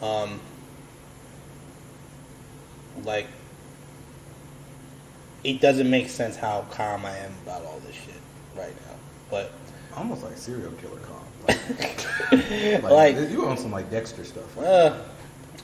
[0.00, 0.40] Um,
[3.04, 3.26] like
[5.44, 8.20] it doesn't make sense how calm I am about all this shit
[8.56, 8.94] right now,
[9.30, 9.52] but
[9.96, 11.16] Almost like serial killer calm.
[11.48, 14.56] Like, like, like, you on some like Dexter stuff.
[14.56, 14.66] Right?
[14.66, 15.02] Uh,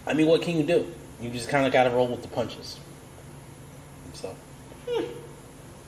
[0.06, 0.92] I mean, what can you do?
[1.20, 2.78] You just kind of got to roll with the punches.
[4.14, 4.34] So,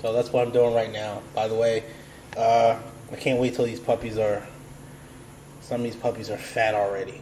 [0.00, 1.22] so that's what I'm doing right now.
[1.34, 1.84] By the way,
[2.36, 2.78] uh,
[3.10, 4.46] I can't wait till these puppies are.
[5.68, 7.20] Some of these puppies are fat already.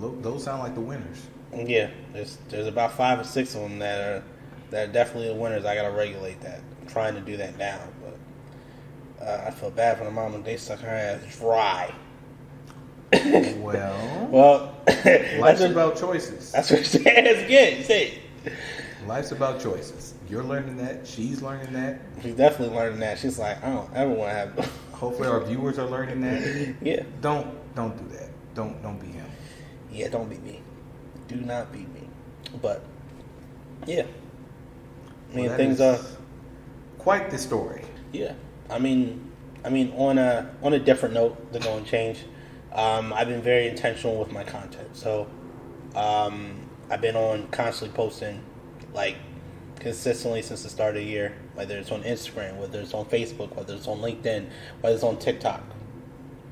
[0.00, 1.24] Lo- those sound like the winners.
[1.54, 4.24] Yeah, there's there's about five or six of them that are
[4.70, 5.64] that are definitely the winners.
[5.64, 6.60] I gotta regulate that.
[6.80, 10.40] I'm trying to do that now, but uh, I feel bad for the mama.
[10.42, 11.94] They suck her ass dry.
[13.58, 14.74] Well, Well,
[15.38, 16.50] life's what, about choices.
[16.50, 17.46] that's what she says.
[17.48, 18.52] Good, say it.
[19.06, 20.14] Life's about choices.
[20.28, 21.06] You're learning that.
[21.06, 22.00] She's learning that.
[22.20, 23.18] She's definitely learning that.
[23.18, 24.72] She's like, I don't ever want to have.
[24.98, 26.74] Hopefully, our viewers are learning that.
[26.82, 28.30] yeah, Don't don't do that.
[28.54, 29.26] Don't don't be him.
[29.92, 30.08] yeah.
[30.08, 30.60] Don't beat me.
[31.28, 32.08] Do not beat me.
[32.62, 32.82] But
[33.86, 34.04] yeah,
[35.32, 35.98] I mean Well, things are.
[36.98, 37.84] quite the story.
[38.12, 38.32] Yeah,
[38.70, 39.30] I mean,
[39.64, 42.24] I mean on a on a different note, the going change.
[42.72, 45.26] Um, I've been very intentional with my content, so
[45.94, 48.42] um, I've been on constantly posting,
[48.94, 49.16] like
[49.80, 51.34] consistently since the start of the year.
[51.54, 54.48] Whether it's on Instagram, whether it's on Facebook, whether it's on LinkedIn,
[54.80, 55.62] whether it's on TikTok,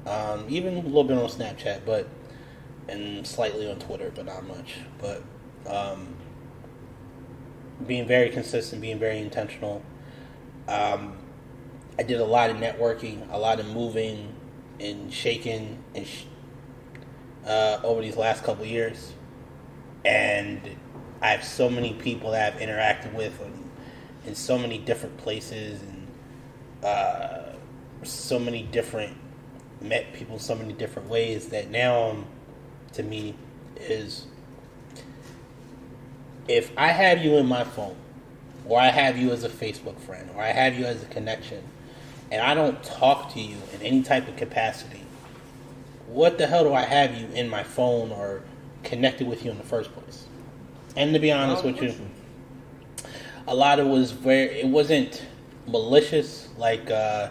[0.07, 2.09] um, even a little bit on Snapchat, but
[2.89, 4.77] and slightly on Twitter, but not much.
[4.99, 5.23] But
[5.69, 6.15] um,
[7.87, 9.83] being very consistent, being very intentional.
[10.69, 11.17] Um,
[11.99, 14.33] I did a lot of networking, a lot of moving
[14.79, 16.25] and shaking and sh-
[17.47, 19.13] uh, over these last couple years,
[20.05, 20.61] and
[21.21, 23.71] I have so many people that I've interacted with in,
[24.29, 26.07] in so many different places and
[26.85, 27.53] uh,
[28.03, 29.17] so many different
[29.81, 32.27] met people so many different ways that now um,
[32.93, 33.35] to me
[33.77, 34.27] is
[36.49, 37.97] if I have you in my phone
[38.69, 41.63] or I have you as a Facebook friend, or I have you as a connection,
[42.31, 45.03] and I don't talk to you in any type of capacity,
[46.09, 48.43] what the hell do I have you in my phone or
[48.83, 50.27] connected with you in the first place?
[50.97, 51.95] And to be honest with you,
[53.47, 55.25] a lot of it was very, it wasn't
[55.67, 57.31] malicious, like, uh,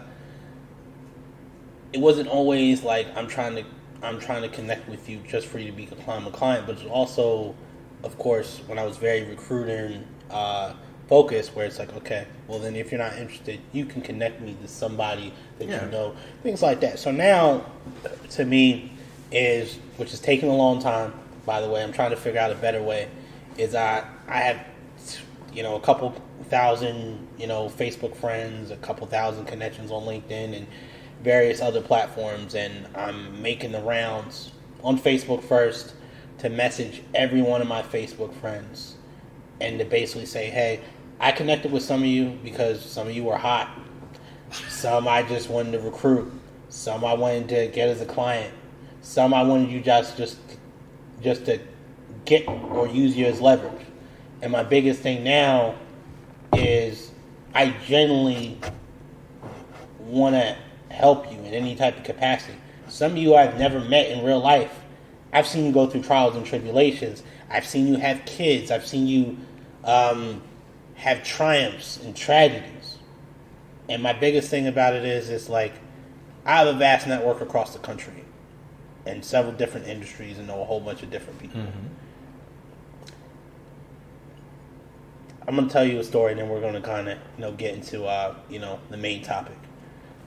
[1.93, 3.63] it wasn't always like I'm trying to
[4.03, 6.85] I'm trying to connect with you just for you to become a client, but it's
[6.85, 7.55] also,
[8.03, 10.73] of course, when I was very recruiting uh,
[11.07, 14.55] focused, where it's like, okay, well then if you're not interested, you can connect me
[14.61, 15.85] to somebody that Yeah.
[15.85, 16.99] you know, things like that.
[16.99, 17.65] So now,
[18.31, 18.91] to me,
[19.31, 21.13] is which is taking a long time.
[21.45, 23.07] By the way, I'm trying to figure out a better way.
[23.57, 24.65] Is I I have
[25.53, 26.13] you know a couple
[26.49, 30.67] thousand you know Facebook friends, a couple thousand connections on LinkedIn and
[31.23, 34.51] various other platforms, and I'm making the rounds
[34.83, 35.93] on Facebook first
[36.39, 38.95] to message every one of my Facebook friends
[39.61, 40.81] and to basically say, hey,
[41.19, 43.69] I connected with some of you because some of you were hot.
[44.69, 46.31] Some I just wanted to recruit.
[46.69, 48.53] Some I wanted to get as a client.
[49.01, 50.37] Some I wanted you just just
[51.21, 51.59] just to
[52.25, 53.85] get or use you as leverage.
[54.41, 55.75] And my biggest thing now
[56.53, 57.11] is
[57.53, 58.59] I genuinely
[59.99, 60.57] want to
[60.93, 62.57] help you in any type of capacity.
[62.87, 64.73] Some of you I've never met in real life.
[65.33, 67.23] I've seen you go through trials and tribulations.
[67.49, 68.71] I've seen you have kids.
[68.71, 69.37] I've seen you
[69.83, 70.41] um,
[70.95, 72.97] have triumphs and tragedies.
[73.89, 75.73] And my biggest thing about it is, it's like
[76.45, 78.23] I have a vast network across the country
[79.05, 81.61] in several different industries and know a whole bunch of different people.
[85.47, 87.75] I'm gonna tell you a story, and then we're gonna kind of you know get
[87.75, 89.57] into uh, you know the main topic.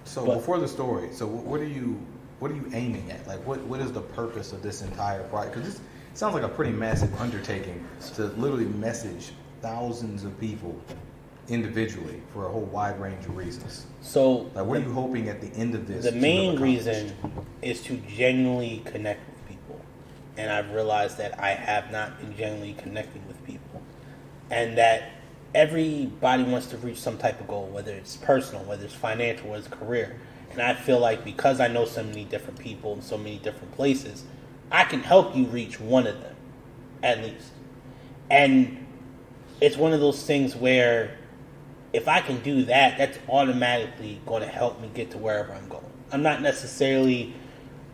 [0.05, 2.01] So But- before the story, so what are you
[2.39, 3.27] what are you aiming at?
[3.27, 5.55] Like, what what is the purpose of this entire project?
[5.57, 5.81] Because this
[6.15, 10.81] sounds like a pretty massive undertaking to literally message thousands of people
[11.49, 13.87] individually for a whole wide range of reasons.
[14.03, 16.05] So Like, what are you hoping at the end of this?
[16.05, 17.13] the main reason
[17.63, 19.81] is to genuinely connect with people,
[20.37, 23.38] and I've realized that I have not been genuinely connecting with
[24.51, 25.11] and that
[25.55, 29.65] everybody wants to reach some type of goal, whether it's personal, whether it's financial, whether
[29.65, 30.17] it's career.
[30.51, 33.73] And I feel like because I know so many different people in so many different
[33.73, 34.25] places,
[34.71, 36.35] I can help you reach one of them,
[37.03, 37.51] at least.
[38.31, 38.87] And
[39.61, 41.17] it's one of those things where
[41.93, 45.69] if I can do that, that's automatically going to help me get to wherever I'm
[45.69, 45.85] going.
[46.13, 47.35] I'm not necessarily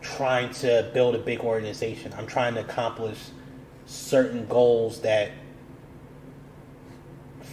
[0.01, 2.13] trying to build a big organization.
[2.17, 3.17] I'm trying to accomplish
[3.85, 5.31] certain goals that,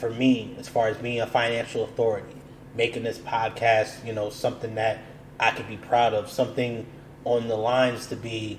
[0.03, 2.35] for me, as far as being a financial authority,
[2.75, 4.99] making this podcast, you know, something that
[5.39, 6.85] I could be proud of, something
[7.25, 8.59] on the lines to be.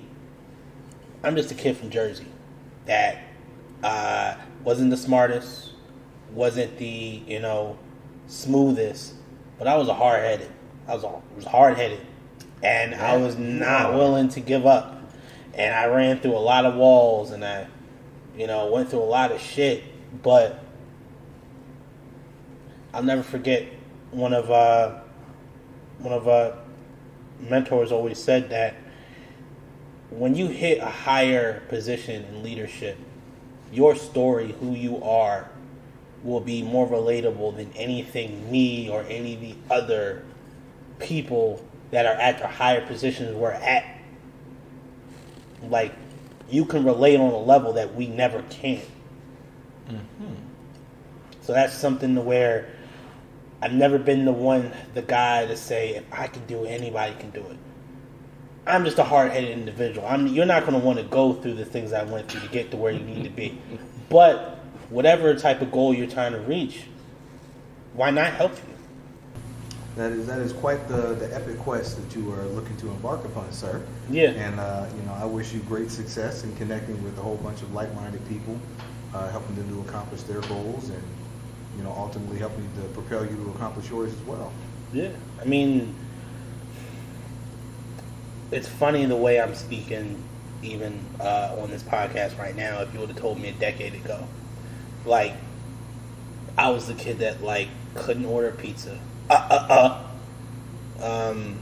[1.22, 2.28] I'm just a kid from Jersey
[2.86, 3.24] that
[3.82, 5.72] uh, wasn't the smartest,
[6.32, 7.78] wasn't the you know
[8.26, 9.12] smoothest,
[9.58, 10.50] but I was a hard headed.
[10.88, 11.04] I was
[11.36, 12.00] was hard headed,
[12.62, 14.98] and I was not willing to give up.
[15.52, 17.66] And I ran through a lot of walls, and I,
[18.34, 19.84] you know, went through a lot of shit.
[20.22, 20.64] But
[22.94, 23.66] I'll never forget
[24.12, 25.00] one of uh,
[25.98, 26.52] one of uh,
[27.40, 28.76] mentors always said that
[30.10, 32.96] when you hit a higher position in leadership,
[33.72, 35.50] your story, who you are,
[36.22, 40.22] will be more relatable than anything me or any of the other
[41.00, 43.84] people that are at the higher positions were at.
[45.64, 45.92] Like,
[46.48, 48.82] you can relate on a level that we never can.
[51.40, 52.73] So that's something to where
[53.64, 57.14] I've never been the one, the guy to say if I can do it, anybody
[57.18, 57.56] can do it.
[58.66, 60.06] I'm just a hard-headed individual.
[60.06, 62.48] I'm, you're not going to want to go through the things I went through to
[62.48, 63.58] get to where you need to be.
[64.10, 64.58] But
[64.90, 66.82] whatever type of goal you're trying to reach,
[67.94, 68.74] why not help you?
[69.96, 73.24] That is that is quite the, the epic quest that you are looking to embark
[73.24, 73.80] upon, sir.
[74.10, 74.30] Yeah.
[74.30, 77.62] And uh, you know, I wish you great success in connecting with a whole bunch
[77.62, 78.60] of like-minded people,
[79.14, 81.02] uh, helping them to accomplish their goals, and
[81.76, 84.52] you know, ultimately help helping to propel you to accomplish yours as well.
[84.92, 85.10] Yeah,
[85.40, 85.94] I mean,
[88.50, 90.22] it's funny the way I'm speaking,
[90.62, 92.80] even uh, on this podcast right now.
[92.82, 94.26] If you would have told me a decade ago,
[95.04, 95.32] like
[96.56, 98.98] I was the kid that like couldn't order pizza.
[99.28, 100.00] Uh, uh,
[101.00, 101.30] uh.
[101.30, 101.58] Um,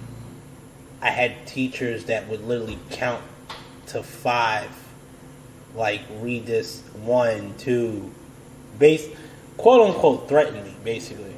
[1.00, 3.24] I had teachers that would literally count
[3.88, 4.70] to five,
[5.74, 8.12] like read this one, two,
[8.78, 9.08] base,
[9.62, 11.32] quote unquote, threatened me, basically.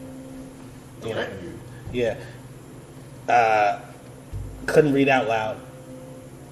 [1.04, 1.28] You know?
[1.92, 2.16] Yeah.
[3.28, 3.80] Uh,
[4.66, 5.60] couldn't read out loud.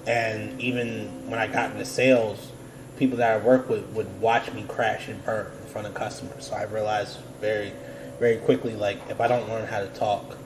[0.05, 2.51] And even when I got into sales,
[2.97, 6.45] people that I work with would watch me crash and burn in front of customers.
[6.47, 7.73] So I realized very,
[8.19, 10.37] very quickly, like, if I don't learn how to talk,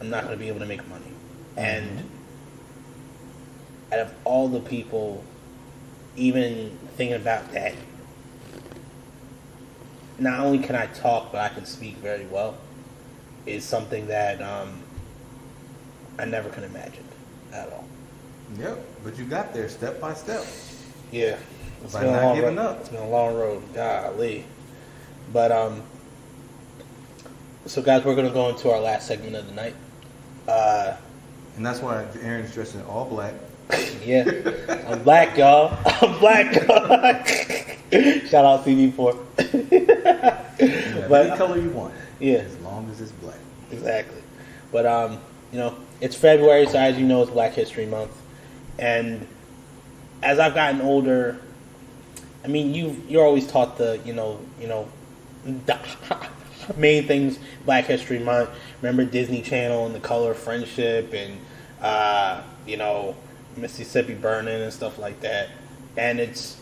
[0.00, 1.10] I'm not going to be able to make money.
[1.56, 2.04] And
[3.90, 5.24] out of all the people,
[6.16, 7.74] even thinking about that,
[10.18, 12.56] not only can I talk, but I can speak very well,
[13.46, 14.80] is something that um,
[16.18, 17.04] I never could imagine
[17.52, 17.84] at all.
[18.58, 18.78] Yep.
[19.04, 20.44] But you got there step by step.
[21.12, 21.38] Yeah,
[21.84, 22.62] it's By been a not long giving road.
[22.66, 22.80] up.
[22.80, 24.44] It's been a long road, golly.
[25.32, 25.82] But um,
[27.66, 29.74] so guys, we're gonna go into our last segment of the night.
[30.46, 30.96] Uh,
[31.56, 33.34] And that's why Aaron's dressed in all black.
[34.04, 35.76] Yeah, I'm black, y'all.
[35.84, 36.52] I'm black.
[38.28, 39.24] Shout out CD4.
[40.60, 41.94] Yeah, But- any color you want.
[42.18, 42.38] Yeah.
[42.38, 43.38] As long as it's black.
[43.70, 44.20] Exactly.
[44.72, 45.18] But um,
[45.52, 48.10] you know, it's February, so as you know, it's Black History Month,
[48.78, 49.26] and
[50.22, 51.40] as I've gotten older,
[52.44, 54.88] I mean, you you're always taught the you know you know
[55.44, 55.78] the
[56.76, 58.50] main things Black History Month.
[58.82, 61.38] Remember Disney Channel and the Color of Friendship and
[61.80, 63.14] uh, you know
[63.60, 65.48] Mississippi Burning and stuff like that.
[65.96, 66.58] And it's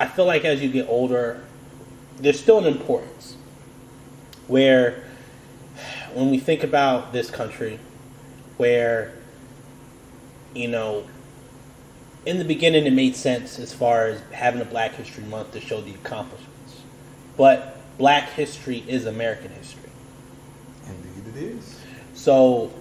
[0.00, 1.44] I feel like as you get older,
[2.18, 3.36] there's still an importance
[4.46, 5.04] where
[6.14, 7.78] when we think about this country,
[8.56, 9.12] where,
[10.54, 11.04] you know,
[12.26, 15.60] in the beginning it made sense as far as having a Black History Month to
[15.60, 16.82] show the accomplishments.
[17.36, 19.90] But Black history is American history.
[20.86, 21.80] Indeed it is.
[22.14, 22.72] So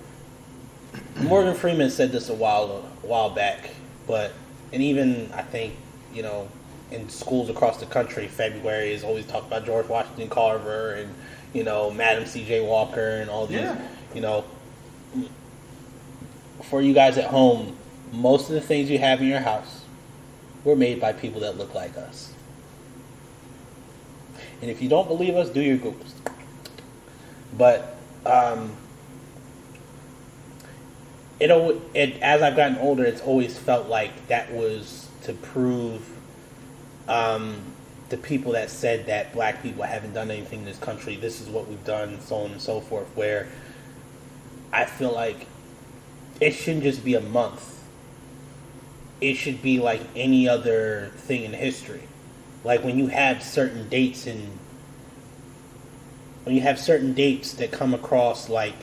[1.21, 3.69] Morgan Freeman said this a while a while back,
[4.05, 4.33] but
[4.73, 5.75] and even I think
[6.13, 6.49] you know
[6.91, 11.13] in schools across the country, February is always talked about George Washington Carver and
[11.53, 12.61] you know Madam C.J.
[12.61, 13.59] Walker and all these.
[13.59, 13.81] Yeah.
[14.13, 14.45] You know,
[16.63, 17.75] for you guys at home,
[18.11, 19.83] most of the things you have in your house
[20.63, 22.33] were made by people that look like us.
[24.61, 26.13] And if you don't believe us, do your Googles.
[27.57, 28.75] But um,
[31.39, 31.51] it,
[31.93, 36.07] it as I've gotten older, it's always felt like that was to prove
[37.07, 37.61] um,
[38.09, 41.15] the people that said that black people haven't done anything in this country.
[41.15, 43.07] This is what we've done, so on and so forth.
[43.15, 43.47] Where
[44.71, 45.47] I feel like
[46.39, 47.73] it shouldn't just be a month.
[49.19, 52.03] It should be like any other thing in history.
[52.63, 54.59] Like when you have certain dates in
[56.43, 58.75] when you have certain dates that come across like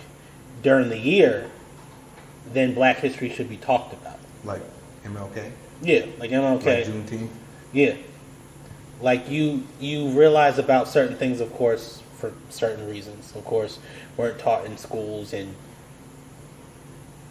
[0.62, 1.50] during the year,
[2.52, 4.18] then Black history should be talked about.
[4.44, 4.62] Like
[5.04, 5.50] MLK.
[5.82, 6.64] Yeah, like MLK.
[6.64, 7.28] Like Juneteenth.
[7.72, 7.96] Yeah.
[9.00, 13.34] Like you you realize about certain things of course for certain reasons.
[13.34, 13.78] Of course,
[14.16, 15.54] weren't taught in schools and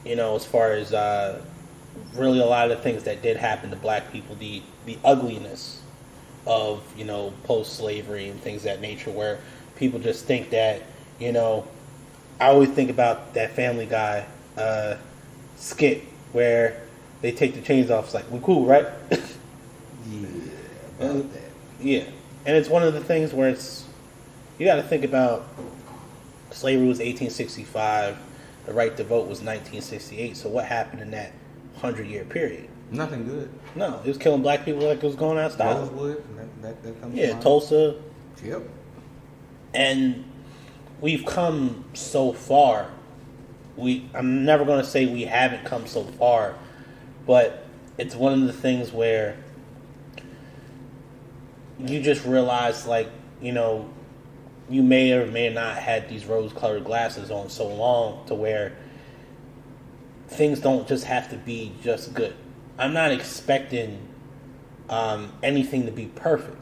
[0.06, 1.42] you know, as far as uh
[2.14, 5.82] really a lot of the things that did happen to black people, the the ugliness
[6.46, 9.40] of, you know, post slavery and things of that nature where
[9.78, 10.82] people just think that,
[11.20, 11.66] you know,
[12.40, 14.26] I always think about that family guy
[14.58, 14.96] uh
[15.56, 16.82] skit where
[17.22, 18.86] they take the chains off, it's like, we're cool, right?
[20.10, 20.28] Yeah.
[21.00, 21.42] About that.
[21.80, 22.04] Yeah,
[22.46, 23.86] and it's one of the things where it's
[24.60, 25.48] you got to think about
[26.52, 28.18] slavery was 1865,
[28.66, 30.36] the right to vote was 1968.
[30.38, 31.32] So what happened in that
[31.78, 32.68] hundred year period?
[32.92, 33.50] Nothing good.
[33.76, 35.80] No, it was killing black people like it was going out of style.
[35.80, 36.24] Rosewood.
[36.62, 37.40] That, that, that Yeah.
[37.40, 37.96] Tulsa,
[38.44, 38.62] Yep.
[39.74, 40.24] and
[41.02, 42.90] we've come so far.
[43.76, 46.56] We I'm never going to say we haven't come so far,
[47.26, 47.66] but
[47.98, 49.38] it's one of the things where
[51.80, 53.10] you just realize like,
[53.42, 53.90] you know,
[54.70, 58.76] you may or may not had these rose colored glasses on so long to where
[60.28, 62.36] things don't just have to be just good.
[62.78, 64.08] I'm not expecting
[64.90, 66.58] um, anything to be perfect.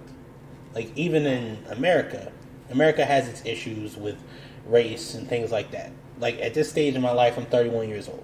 [0.74, 2.32] Like even in America,
[2.70, 4.18] America has its issues with
[4.66, 5.92] race and things like that.
[6.22, 8.24] Like at this stage in my life, I'm 31 years old.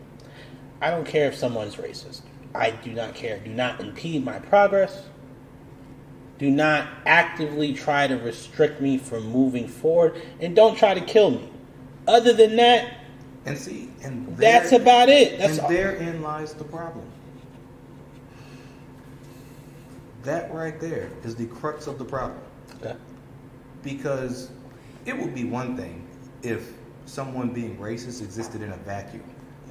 [0.79, 2.21] I don't care if someone's racist.
[2.55, 3.39] I do not care.
[3.39, 5.03] Do not impede my progress.
[6.37, 11.31] Do not actively try to restrict me from moving forward, and don't try to kill
[11.31, 11.49] me.
[12.07, 12.93] Other than that,
[13.45, 15.39] And see, and that's about it.
[15.39, 15.69] That's and all.
[15.69, 17.05] therein lies the problem.
[20.23, 22.39] That right there is the crux of the problem.
[22.75, 22.95] Okay.
[23.83, 24.51] Because
[25.05, 26.05] it would be one thing
[26.43, 26.73] if
[27.07, 29.23] someone being racist existed in a vacuum.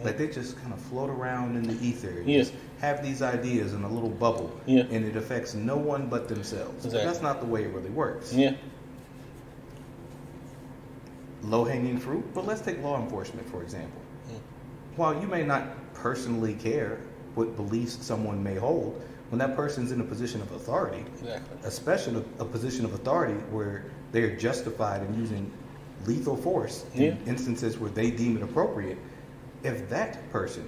[0.04, 2.38] Like they just kind of float around in the ether and Yeah.
[2.40, 4.82] just have these ideas in a little bubble Yeah.
[4.90, 6.74] and it affects no one but themselves.
[6.84, 7.06] But Exactly.
[7.06, 8.32] that's not the way it really works.
[8.34, 8.54] Yeah.
[11.42, 14.00] Low hanging fruit, but let's take law enforcement for example.
[14.96, 15.64] While you may not
[15.94, 16.98] personally care
[17.34, 21.58] what beliefs someone may hold, when that person's in a position of authority, Exactly.
[21.64, 25.50] especially a, a position of authority where they are justified in using
[26.06, 27.14] lethal force in Yeah.
[27.26, 28.98] instances where they deem it appropriate,
[29.62, 30.64] if that person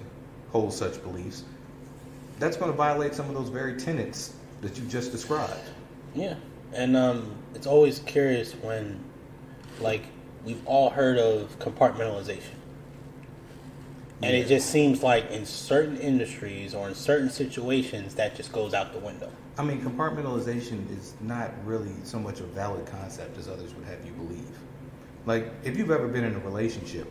[0.51, 1.43] holds such beliefs,
[2.39, 5.69] that's going to violate some of those very tenets that you just described.
[6.15, 6.35] Yeah,
[6.73, 8.99] and um, it's always curious when,
[9.79, 10.03] like,
[10.45, 12.55] we've all heard of compartmentalization,
[14.21, 18.73] and it just seems like in certain industries or in certain situations that just goes
[18.73, 19.31] out the window.
[19.57, 24.05] I mean, compartmentalization is not really so much a valid concept as others would have
[24.05, 24.47] you believe.
[25.29, 27.07] Like, if you've ever been in a relationship,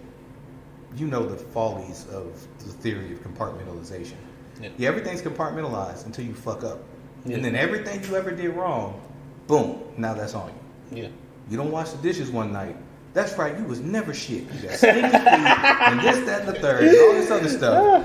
[0.97, 4.17] you know the follies of the theory of compartmentalization.
[4.61, 4.71] Yeah.
[4.77, 6.81] Yeah, everything's compartmentalized until you fuck up.
[7.25, 7.37] Yeah.
[7.37, 9.01] And then everything you ever did wrong
[9.47, 9.85] Boom.
[9.97, 10.53] Now that's on
[10.91, 11.03] you.
[11.03, 11.09] Yeah.
[11.49, 12.77] You don't wash the dishes one night.
[13.15, 13.57] That's right.
[13.57, 14.43] You was never shit.
[14.53, 18.05] You got stinky feet and this, that, and the third, and all this other stuff.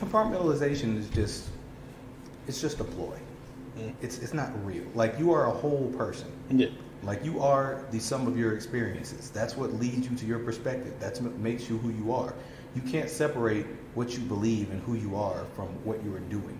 [0.00, 1.48] Compartmentalization is just,
[2.46, 3.16] it's just a ploy.
[3.78, 3.94] Mm.
[4.02, 4.84] It's it's not real.
[4.94, 6.30] Like you are a whole person.
[6.50, 6.68] Yeah.
[7.02, 9.30] Like you are the sum of your experiences.
[9.30, 10.94] That's what leads you to your perspective.
[10.98, 12.34] That's what makes you who you are.
[12.74, 16.58] You can't separate what you believe and who you are from what you are doing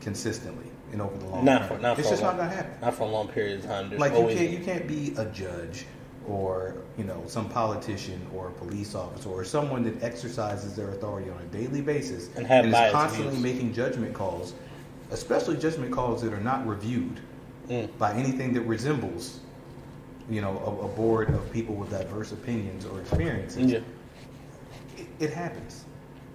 [0.00, 2.56] consistently and over the long Not for not it's for just a not long, gonna
[2.56, 2.80] happen.
[2.80, 3.88] Not for a long period of time.
[3.88, 5.86] There's Like you can't you can't be a judge
[6.26, 11.30] or you know some politician or a police officer or someone that exercises their authority
[11.30, 13.42] on a daily basis And have is constantly views.
[13.42, 14.54] making judgment calls,
[15.10, 17.20] especially judgment calls that are not reviewed
[17.70, 17.96] Mm.
[17.96, 19.38] by anything that resembles
[20.30, 23.70] you know a, a board of people with diverse opinions or experiences.
[23.72, 23.78] Yeah.
[24.96, 25.84] It, it happens,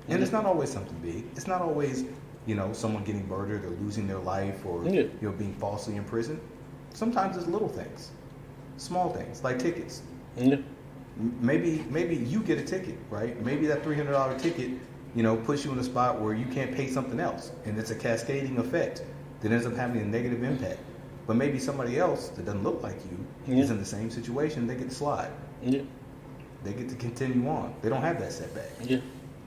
[0.10, 1.26] and it's not always something big.
[1.36, 2.06] It's not always
[2.46, 5.02] you know someone getting murdered or losing their life or Yeah.
[5.02, 6.40] you know being falsely imprisoned.
[6.94, 8.12] Sometimes it's little things,
[8.78, 10.02] small things like tickets.
[10.36, 10.58] Yeah.
[11.42, 13.40] Maybe maybe you get a ticket, right?
[13.44, 14.72] Maybe that three hundred dollar ticket,
[15.16, 17.90] you know, puts you in a spot where you can't pay something else, and it's
[17.92, 19.04] a cascading effect
[19.42, 20.80] that ends up having a negative impact.
[21.28, 22.96] But maybe somebody else that doesn't look like
[23.48, 24.66] you is in the same situation.
[24.66, 25.30] They get to slide.
[25.62, 25.82] Yeah.
[26.64, 27.76] They get to continue on.
[27.82, 28.70] They don't have that setback.
[28.82, 29.00] Yeah.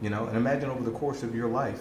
[0.03, 1.81] You know, and imagine over the course of your life,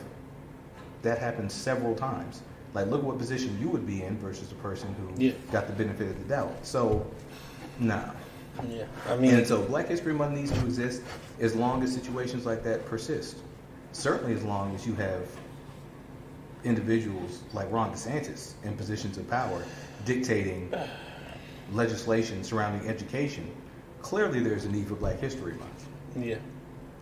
[1.01, 2.41] that happens several times.
[2.73, 5.31] Like, look what position you would be in versus the person who Yeah.
[5.51, 6.53] got the benefit of the doubt.
[6.65, 7.05] So,
[7.79, 8.11] nah.
[8.69, 8.85] Yeah.
[9.09, 11.01] I mean, And so, Black History Month needs to exist
[11.39, 13.37] as long as situations like that persist.
[13.91, 15.25] Certainly, as long as you have
[16.63, 19.63] individuals like Ron DeSantis in positions of power
[20.09, 20.73] dictating
[21.71, 23.49] legislation surrounding education.
[24.01, 25.87] Clearly, there's a need for Black History Month.
[26.17, 26.37] Yeah,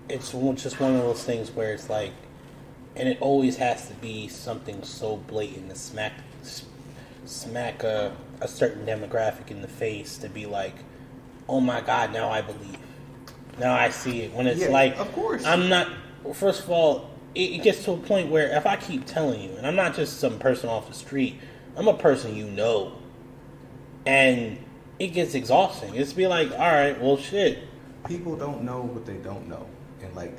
[0.10, 2.12] it's just one of those things where it's like,
[2.98, 6.14] and it always has to be something so blatant to smack,
[7.24, 10.76] smack a, a certain demographic in the face to be like,
[11.48, 12.78] oh my god, now I believe,
[13.58, 14.34] now I see it.
[14.34, 15.46] When it's Yeah, like, of course.
[15.46, 15.88] I'm not.
[16.34, 19.52] First of all, it, it gets to a point where if I keep telling you,
[19.52, 21.40] and I'm not just some person off the street,
[21.78, 22.94] I'm a person you know,
[24.06, 24.58] and
[24.98, 25.96] it gets exhausting.
[25.96, 27.60] It's be like, all right, well, shit.
[28.08, 29.68] People don't know what they don't know.
[30.02, 30.36] And like,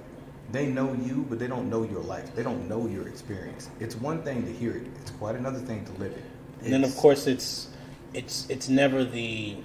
[0.50, 2.34] they know you, but they don't know your life.
[2.34, 3.70] They don't know your experience.
[3.78, 6.24] It's one thing to hear it, it's quite another thing to live it.
[6.62, 7.68] And then of course it's
[8.14, 9.56] it's it's never the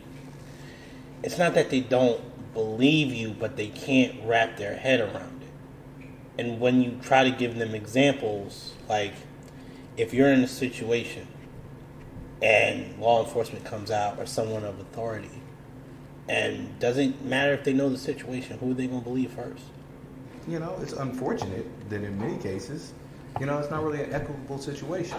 [1.23, 2.21] it's not that they don't
[2.53, 6.07] believe you, but they can't wrap their head around it.
[6.37, 9.13] And when you try to give them examples, like
[9.97, 11.27] if you're in a situation
[12.43, 15.29] and law enforcement comes out or someone of authority,
[16.27, 19.63] and doesn't matter if they know the situation, who are they gonna believe first?
[20.45, 22.91] you know, it's unfortunate that in many cases,
[23.39, 25.17] you know, it's not really an equitable situation.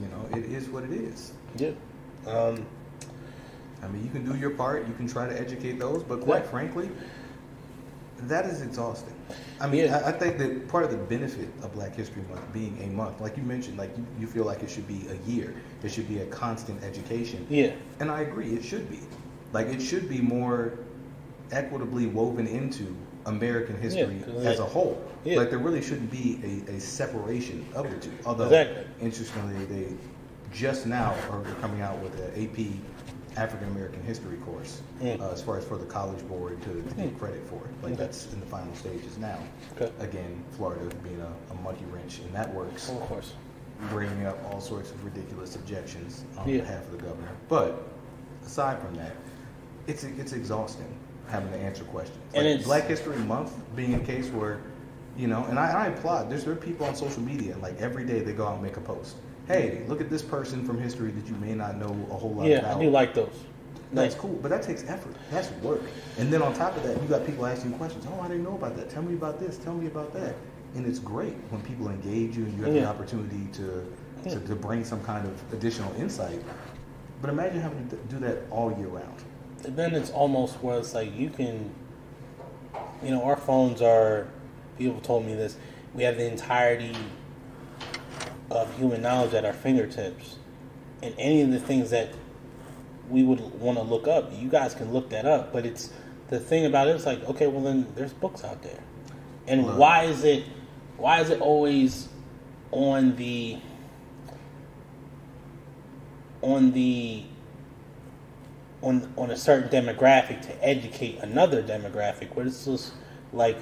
[0.00, 1.32] You know, it is what it is.
[1.56, 1.72] Yeah.
[2.26, 2.64] Um,
[3.82, 6.44] I mean, you can do your part, you can try to educate those, but quite
[6.44, 6.50] Yeah.
[6.50, 6.90] frankly,
[8.26, 9.14] that is exhausting.
[9.60, 9.98] I mean, Yeah.
[10.04, 13.20] I, I think that part of the benefit of Black History Month being a month,
[13.20, 16.08] like you mentioned, like you, you feel like it should be a year, it should
[16.08, 17.46] be a constant education.
[17.48, 17.72] yeah.
[18.00, 19.00] And I agree, it should be.
[19.52, 20.74] Like, it should be more
[21.52, 22.94] equitably woven into
[23.26, 25.02] American history 'cause as a whole.
[25.24, 25.36] yeah.
[25.38, 28.12] Like, there really shouldn't be a, a separation of the two.
[28.26, 28.84] Although, Exactly.
[29.00, 29.92] interestingly, they
[30.52, 32.66] just now are coming out with an AP
[33.38, 35.20] African American history course Mm.
[35.20, 37.70] uh, as far as for the college board to, to get credit for it.
[37.82, 38.02] Like, Okay.
[38.02, 39.38] that's in the final stages now.
[39.80, 39.92] Okay.
[40.00, 43.34] Again, Florida being a, a monkey wrench in that works Of course.
[43.90, 46.60] bringing up all sorts of ridiculous objections on Yeah.
[46.62, 47.30] behalf of the governor.
[47.48, 47.86] But
[48.44, 49.12] aside from that,
[49.86, 50.92] it's it's exhausting
[51.28, 52.18] having to answer questions.
[52.34, 54.58] And Like it's- Black History Month being a case where,
[55.16, 56.28] you know, and I, I applaud.
[56.28, 58.76] There's there are people on social media like every day they go out and make
[58.78, 59.14] a post.
[59.48, 62.46] Hey, look at this person from history that you may not know a whole lot
[62.46, 62.76] Yeah, about.
[62.76, 63.32] I do like those.
[63.92, 65.14] That's cool, but that takes effort.
[65.30, 65.80] That's work.
[66.18, 68.06] And then on top of that, you got people asking questions.
[68.06, 68.90] Oh, I didn't know about that.
[68.90, 69.56] Tell me about this.
[69.56, 70.34] Tell me about that.
[70.74, 73.90] And it's great when people engage you and you have the opportunity to,
[74.26, 74.34] Yeah.
[74.34, 76.42] to to bring some kind of additional insight.
[77.22, 79.22] But imagine having to do that all year round.
[79.64, 81.70] And then it's almost where it's like you can,
[83.02, 84.26] you know, our phones are.
[84.76, 85.56] People told me this.
[85.94, 86.94] We have the entirety
[88.50, 90.36] of human knowledge at our fingertips,
[91.02, 92.10] and any of the things that
[93.08, 95.52] we would want to look up, you guys can look that up.
[95.52, 95.90] But it's
[96.28, 98.80] the thing about it is like, okay, well then there's books out there,
[99.46, 100.44] and why is it,
[100.96, 102.08] why is it always
[102.70, 103.58] on the
[106.42, 107.24] on the
[108.82, 112.92] on on a certain demographic to educate another demographic where it's just
[113.32, 113.58] like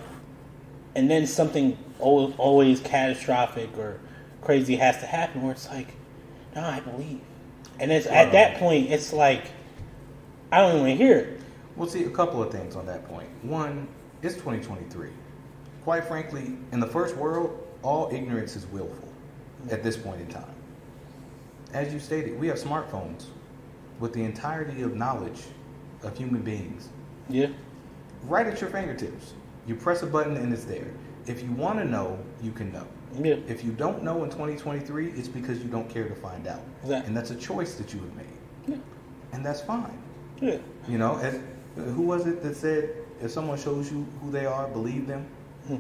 [0.95, 3.99] and then something al- always catastrophic or
[4.47, 5.89] crazy has to happen where it's like
[6.55, 7.21] no, I believe.
[7.79, 9.51] And it's at that point, it's like
[10.51, 11.41] I don't even hear it.
[11.75, 13.29] We'll see a couple of things on that point.
[13.43, 13.89] One,
[14.23, 15.11] it's 2023.
[15.85, 19.09] Quite frankly, in the first world, all ignorance is willful
[19.71, 20.55] at this point in time.
[21.75, 23.27] As you stated, we have smartphones
[24.01, 25.43] with the entirety of knowledge
[26.03, 26.89] of human beings
[27.29, 27.49] Yeah,
[28.23, 29.35] right at your fingertips.
[29.67, 30.87] You press a button and it's there.
[31.27, 32.87] If you want to know, you can know.
[33.25, 36.61] Yeah, If you don't know in 2023, it's because you don't care to find out.
[36.83, 37.09] Exactly.
[37.09, 38.27] And that's a choice that you have made.
[38.69, 38.77] Yeah.
[39.33, 39.99] And that's fine.
[40.41, 40.59] yeah.
[40.89, 41.41] You know, as,
[41.77, 42.91] who was it that said,
[43.23, 45.27] if someone shows you who they are, believe them?
[45.67, 45.77] Hmm.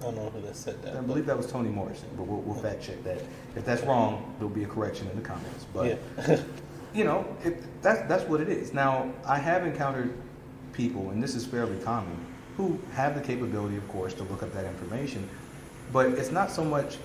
[0.00, 0.96] I don't know who that said that.
[0.96, 3.22] I believe that was Toni Morrison, but we'll, we'll fact check that.
[3.54, 5.64] If that's wrong, there'll be a correction in the comments.
[5.72, 5.86] But
[6.26, 6.40] yeah,
[6.94, 8.72] you know, it, that's that's what it is.
[8.74, 10.12] Now, I have encountered
[10.72, 12.16] people, and this is fairly common,
[12.56, 15.28] who have the capability, of course, to look up that information,
[15.92, 16.96] but it's not so much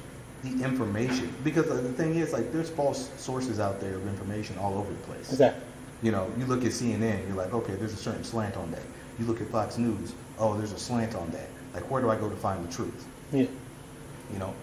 [0.43, 4.77] the information because the thing is, like, there's false sources out there of information all
[4.77, 5.31] over the place.
[5.31, 5.63] exactly.
[6.03, 8.83] You know, you look at CNN, you're like, okay, there's a certain slant on that.
[9.19, 11.49] You look at Fox News, oh, there's a slant on that.
[11.73, 13.07] Like, where do I go to find the truth?
[13.31, 13.47] Yeah,
[14.31, 14.53] you know,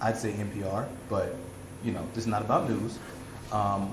[0.00, 1.34] I'd say NPR, but
[1.82, 2.98] you know, this is not about news.
[3.52, 3.92] Um,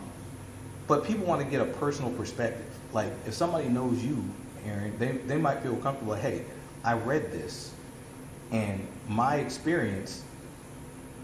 [0.88, 2.66] but people want to get a personal perspective.
[2.94, 4.24] Like, if somebody knows you,
[4.66, 6.14] Aaron, they, they might feel comfortable.
[6.14, 6.44] Hey,
[6.84, 7.74] I read this,
[8.52, 10.24] and my experience,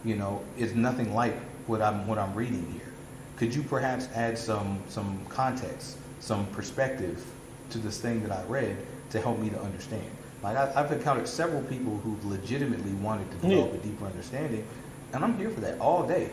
[0.06, 1.36] you know, is nothing like
[1.68, 2.94] what I'm what I'm reading here.
[3.38, 7.24] Could you perhaps add some some context, some perspective
[7.72, 8.78] to this thing that I read
[9.12, 10.06] to help me to understand?
[10.44, 13.80] Like I, I've encountered several people who've legitimately wanted to develop Yeah.
[13.80, 14.66] a deeper understanding,
[15.14, 16.30] and I'm here for that all day.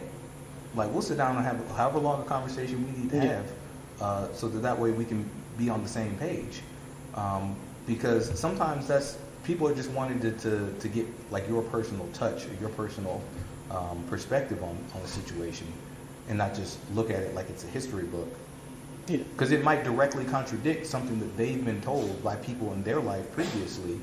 [0.76, 3.22] Like we'll sit down and have however long a conversation we need to Yeah.
[3.36, 3.46] have,
[4.00, 5.28] uh, so that that way we can
[5.58, 6.62] be on the same page.
[7.14, 7.54] Um,
[7.86, 12.46] because sometimes that's people are just wanting to, to, to get like your personal touch
[12.60, 13.22] your personal
[13.70, 15.66] um, perspective on, on a situation,
[16.28, 18.28] and not just look at it like it's a history book.
[19.08, 23.00] yeah, Because it might directly contradict something that they've been told by people in their
[23.00, 23.98] life previously,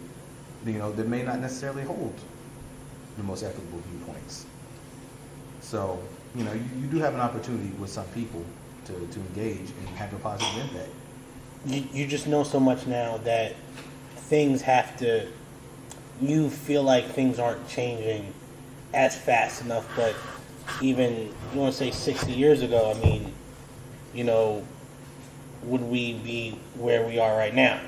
[0.66, 2.14] you know, that may not necessarily hold
[3.18, 4.46] the most equitable viewpoints.
[5.62, 6.02] So,
[6.36, 8.44] you know, you, you do have an opportunity with some people
[8.86, 10.90] to, to engage and have a positive impact.
[11.66, 13.56] you, you just know so much now that
[14.32, 15.28] things have to.
[16.22, 18.34] You feel like things aren't changing
[18.94, 20.16] as fast enough, but
[20.82, 22.94] even you want to say sixty years ago.
[22.96, 23.34] I mean,
[24.14, 24.66] you know,
[25.64, 27.82] would we be where we are right now?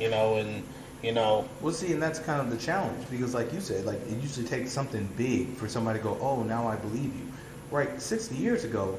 [0.00, 0.64] You know, and
[1.02, 4.00] you know, Well, see, and that's kind of the challenge because, like you said, like
[4.08, 7.26] it usually takes something big for somebody to go, "Oh, now I believe you."
[7.70, 8.00] Right?
[8.00, 8.96] Sixty years ago,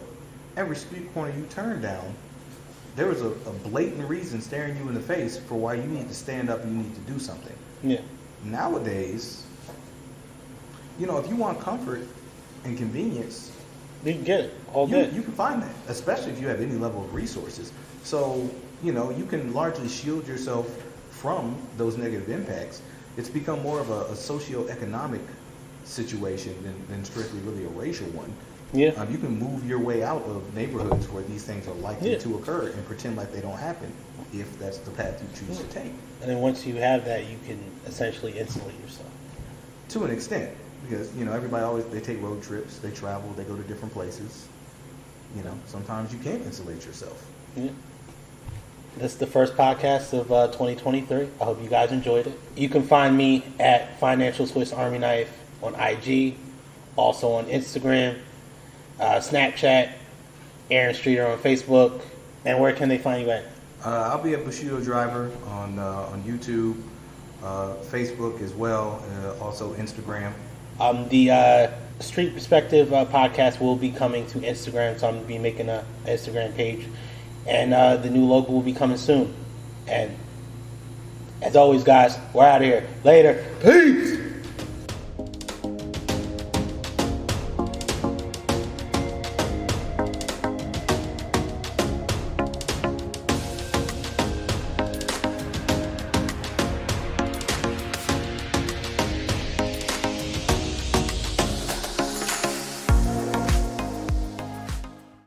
[0.58, 2.14] every street corner you turned down,
[2.96, 6.08] there was a, a blatant reason staring you in the face for why you need
[6.08, 7.56] to stand up and you need to do something.
[7.84, 8.02] yeah,
[8.44, 9.46] Nowadays,
[11.00, 12.02] you know, if you want comfort
[12.66, 13.52] and convenience,
[14.06, 16.74] you can get it all you, you can find that, especially if you have any
[16.74, 17.72] level of resources.
[18.04, 18.50] So,
[18.84, 20.68] you know, you can largely shield yourself
[21.12, 22.82] from those negative impacts.
[23.18, 25.22] It's become more of a, a socio-economic
[25.86, 28.34] situation than, than strictly really a racial one.
[28.74, 32.12] Yeah, Um, you can move your way out of neighborhoods where these things are likely
[32.12, 32.18] Yeah.
[32.20, 33.92] to occur and pretend like they don't happen
[34.34, 35.94] if that's the path you choose to take.
[36.22, 39.08] and then once you have that, you can essentially insulate yourself.
[39.90, 40.50] To an extent,
[40.90, 43.94] because you know everybody always they take road trips, they travel, they go to different
[43.94, 44.48] places.
[45.38, 47.24] You know, sometimes you can't insulate yourself.
[47.56, 47.70] Yeah.
[48.98, 51.28] This is the first podcast of uh, 2023.
[51.42, 52.40] I hope you guys enjoyed it.
[52.56, 55.32] You can find me at Financial Swiss Army Knife
[55.64, 56.36] on IG,
[56.96, 58.20] also on Instagram,
[59.04, 59.92] uh, Snapchat,
[60.72, 62.02] Aaron Streeter on Facebook.
[62.46, 63.44] And where can they find you at?
[63.86, 66.82] Uh, I'll be a Bushido driver on uh, on YouTube,
[67.44, 70.32] uh, Facebook as well, uh, also Instagram.
[70.80, 75.26] Um, the uh, Street Perspective uh, podcast will be coming to Instagram, so I'm going
[75.26, 76.86] to be making a Instagram page.
[77.46, 79.34] And uh, the new logo will be coming soon.
[79.88, 80.16] And
[81.42, 82.88] as always, guys, we're out of here.
[83.04, 83.46] Later.
[83.62, 84.23] Peace.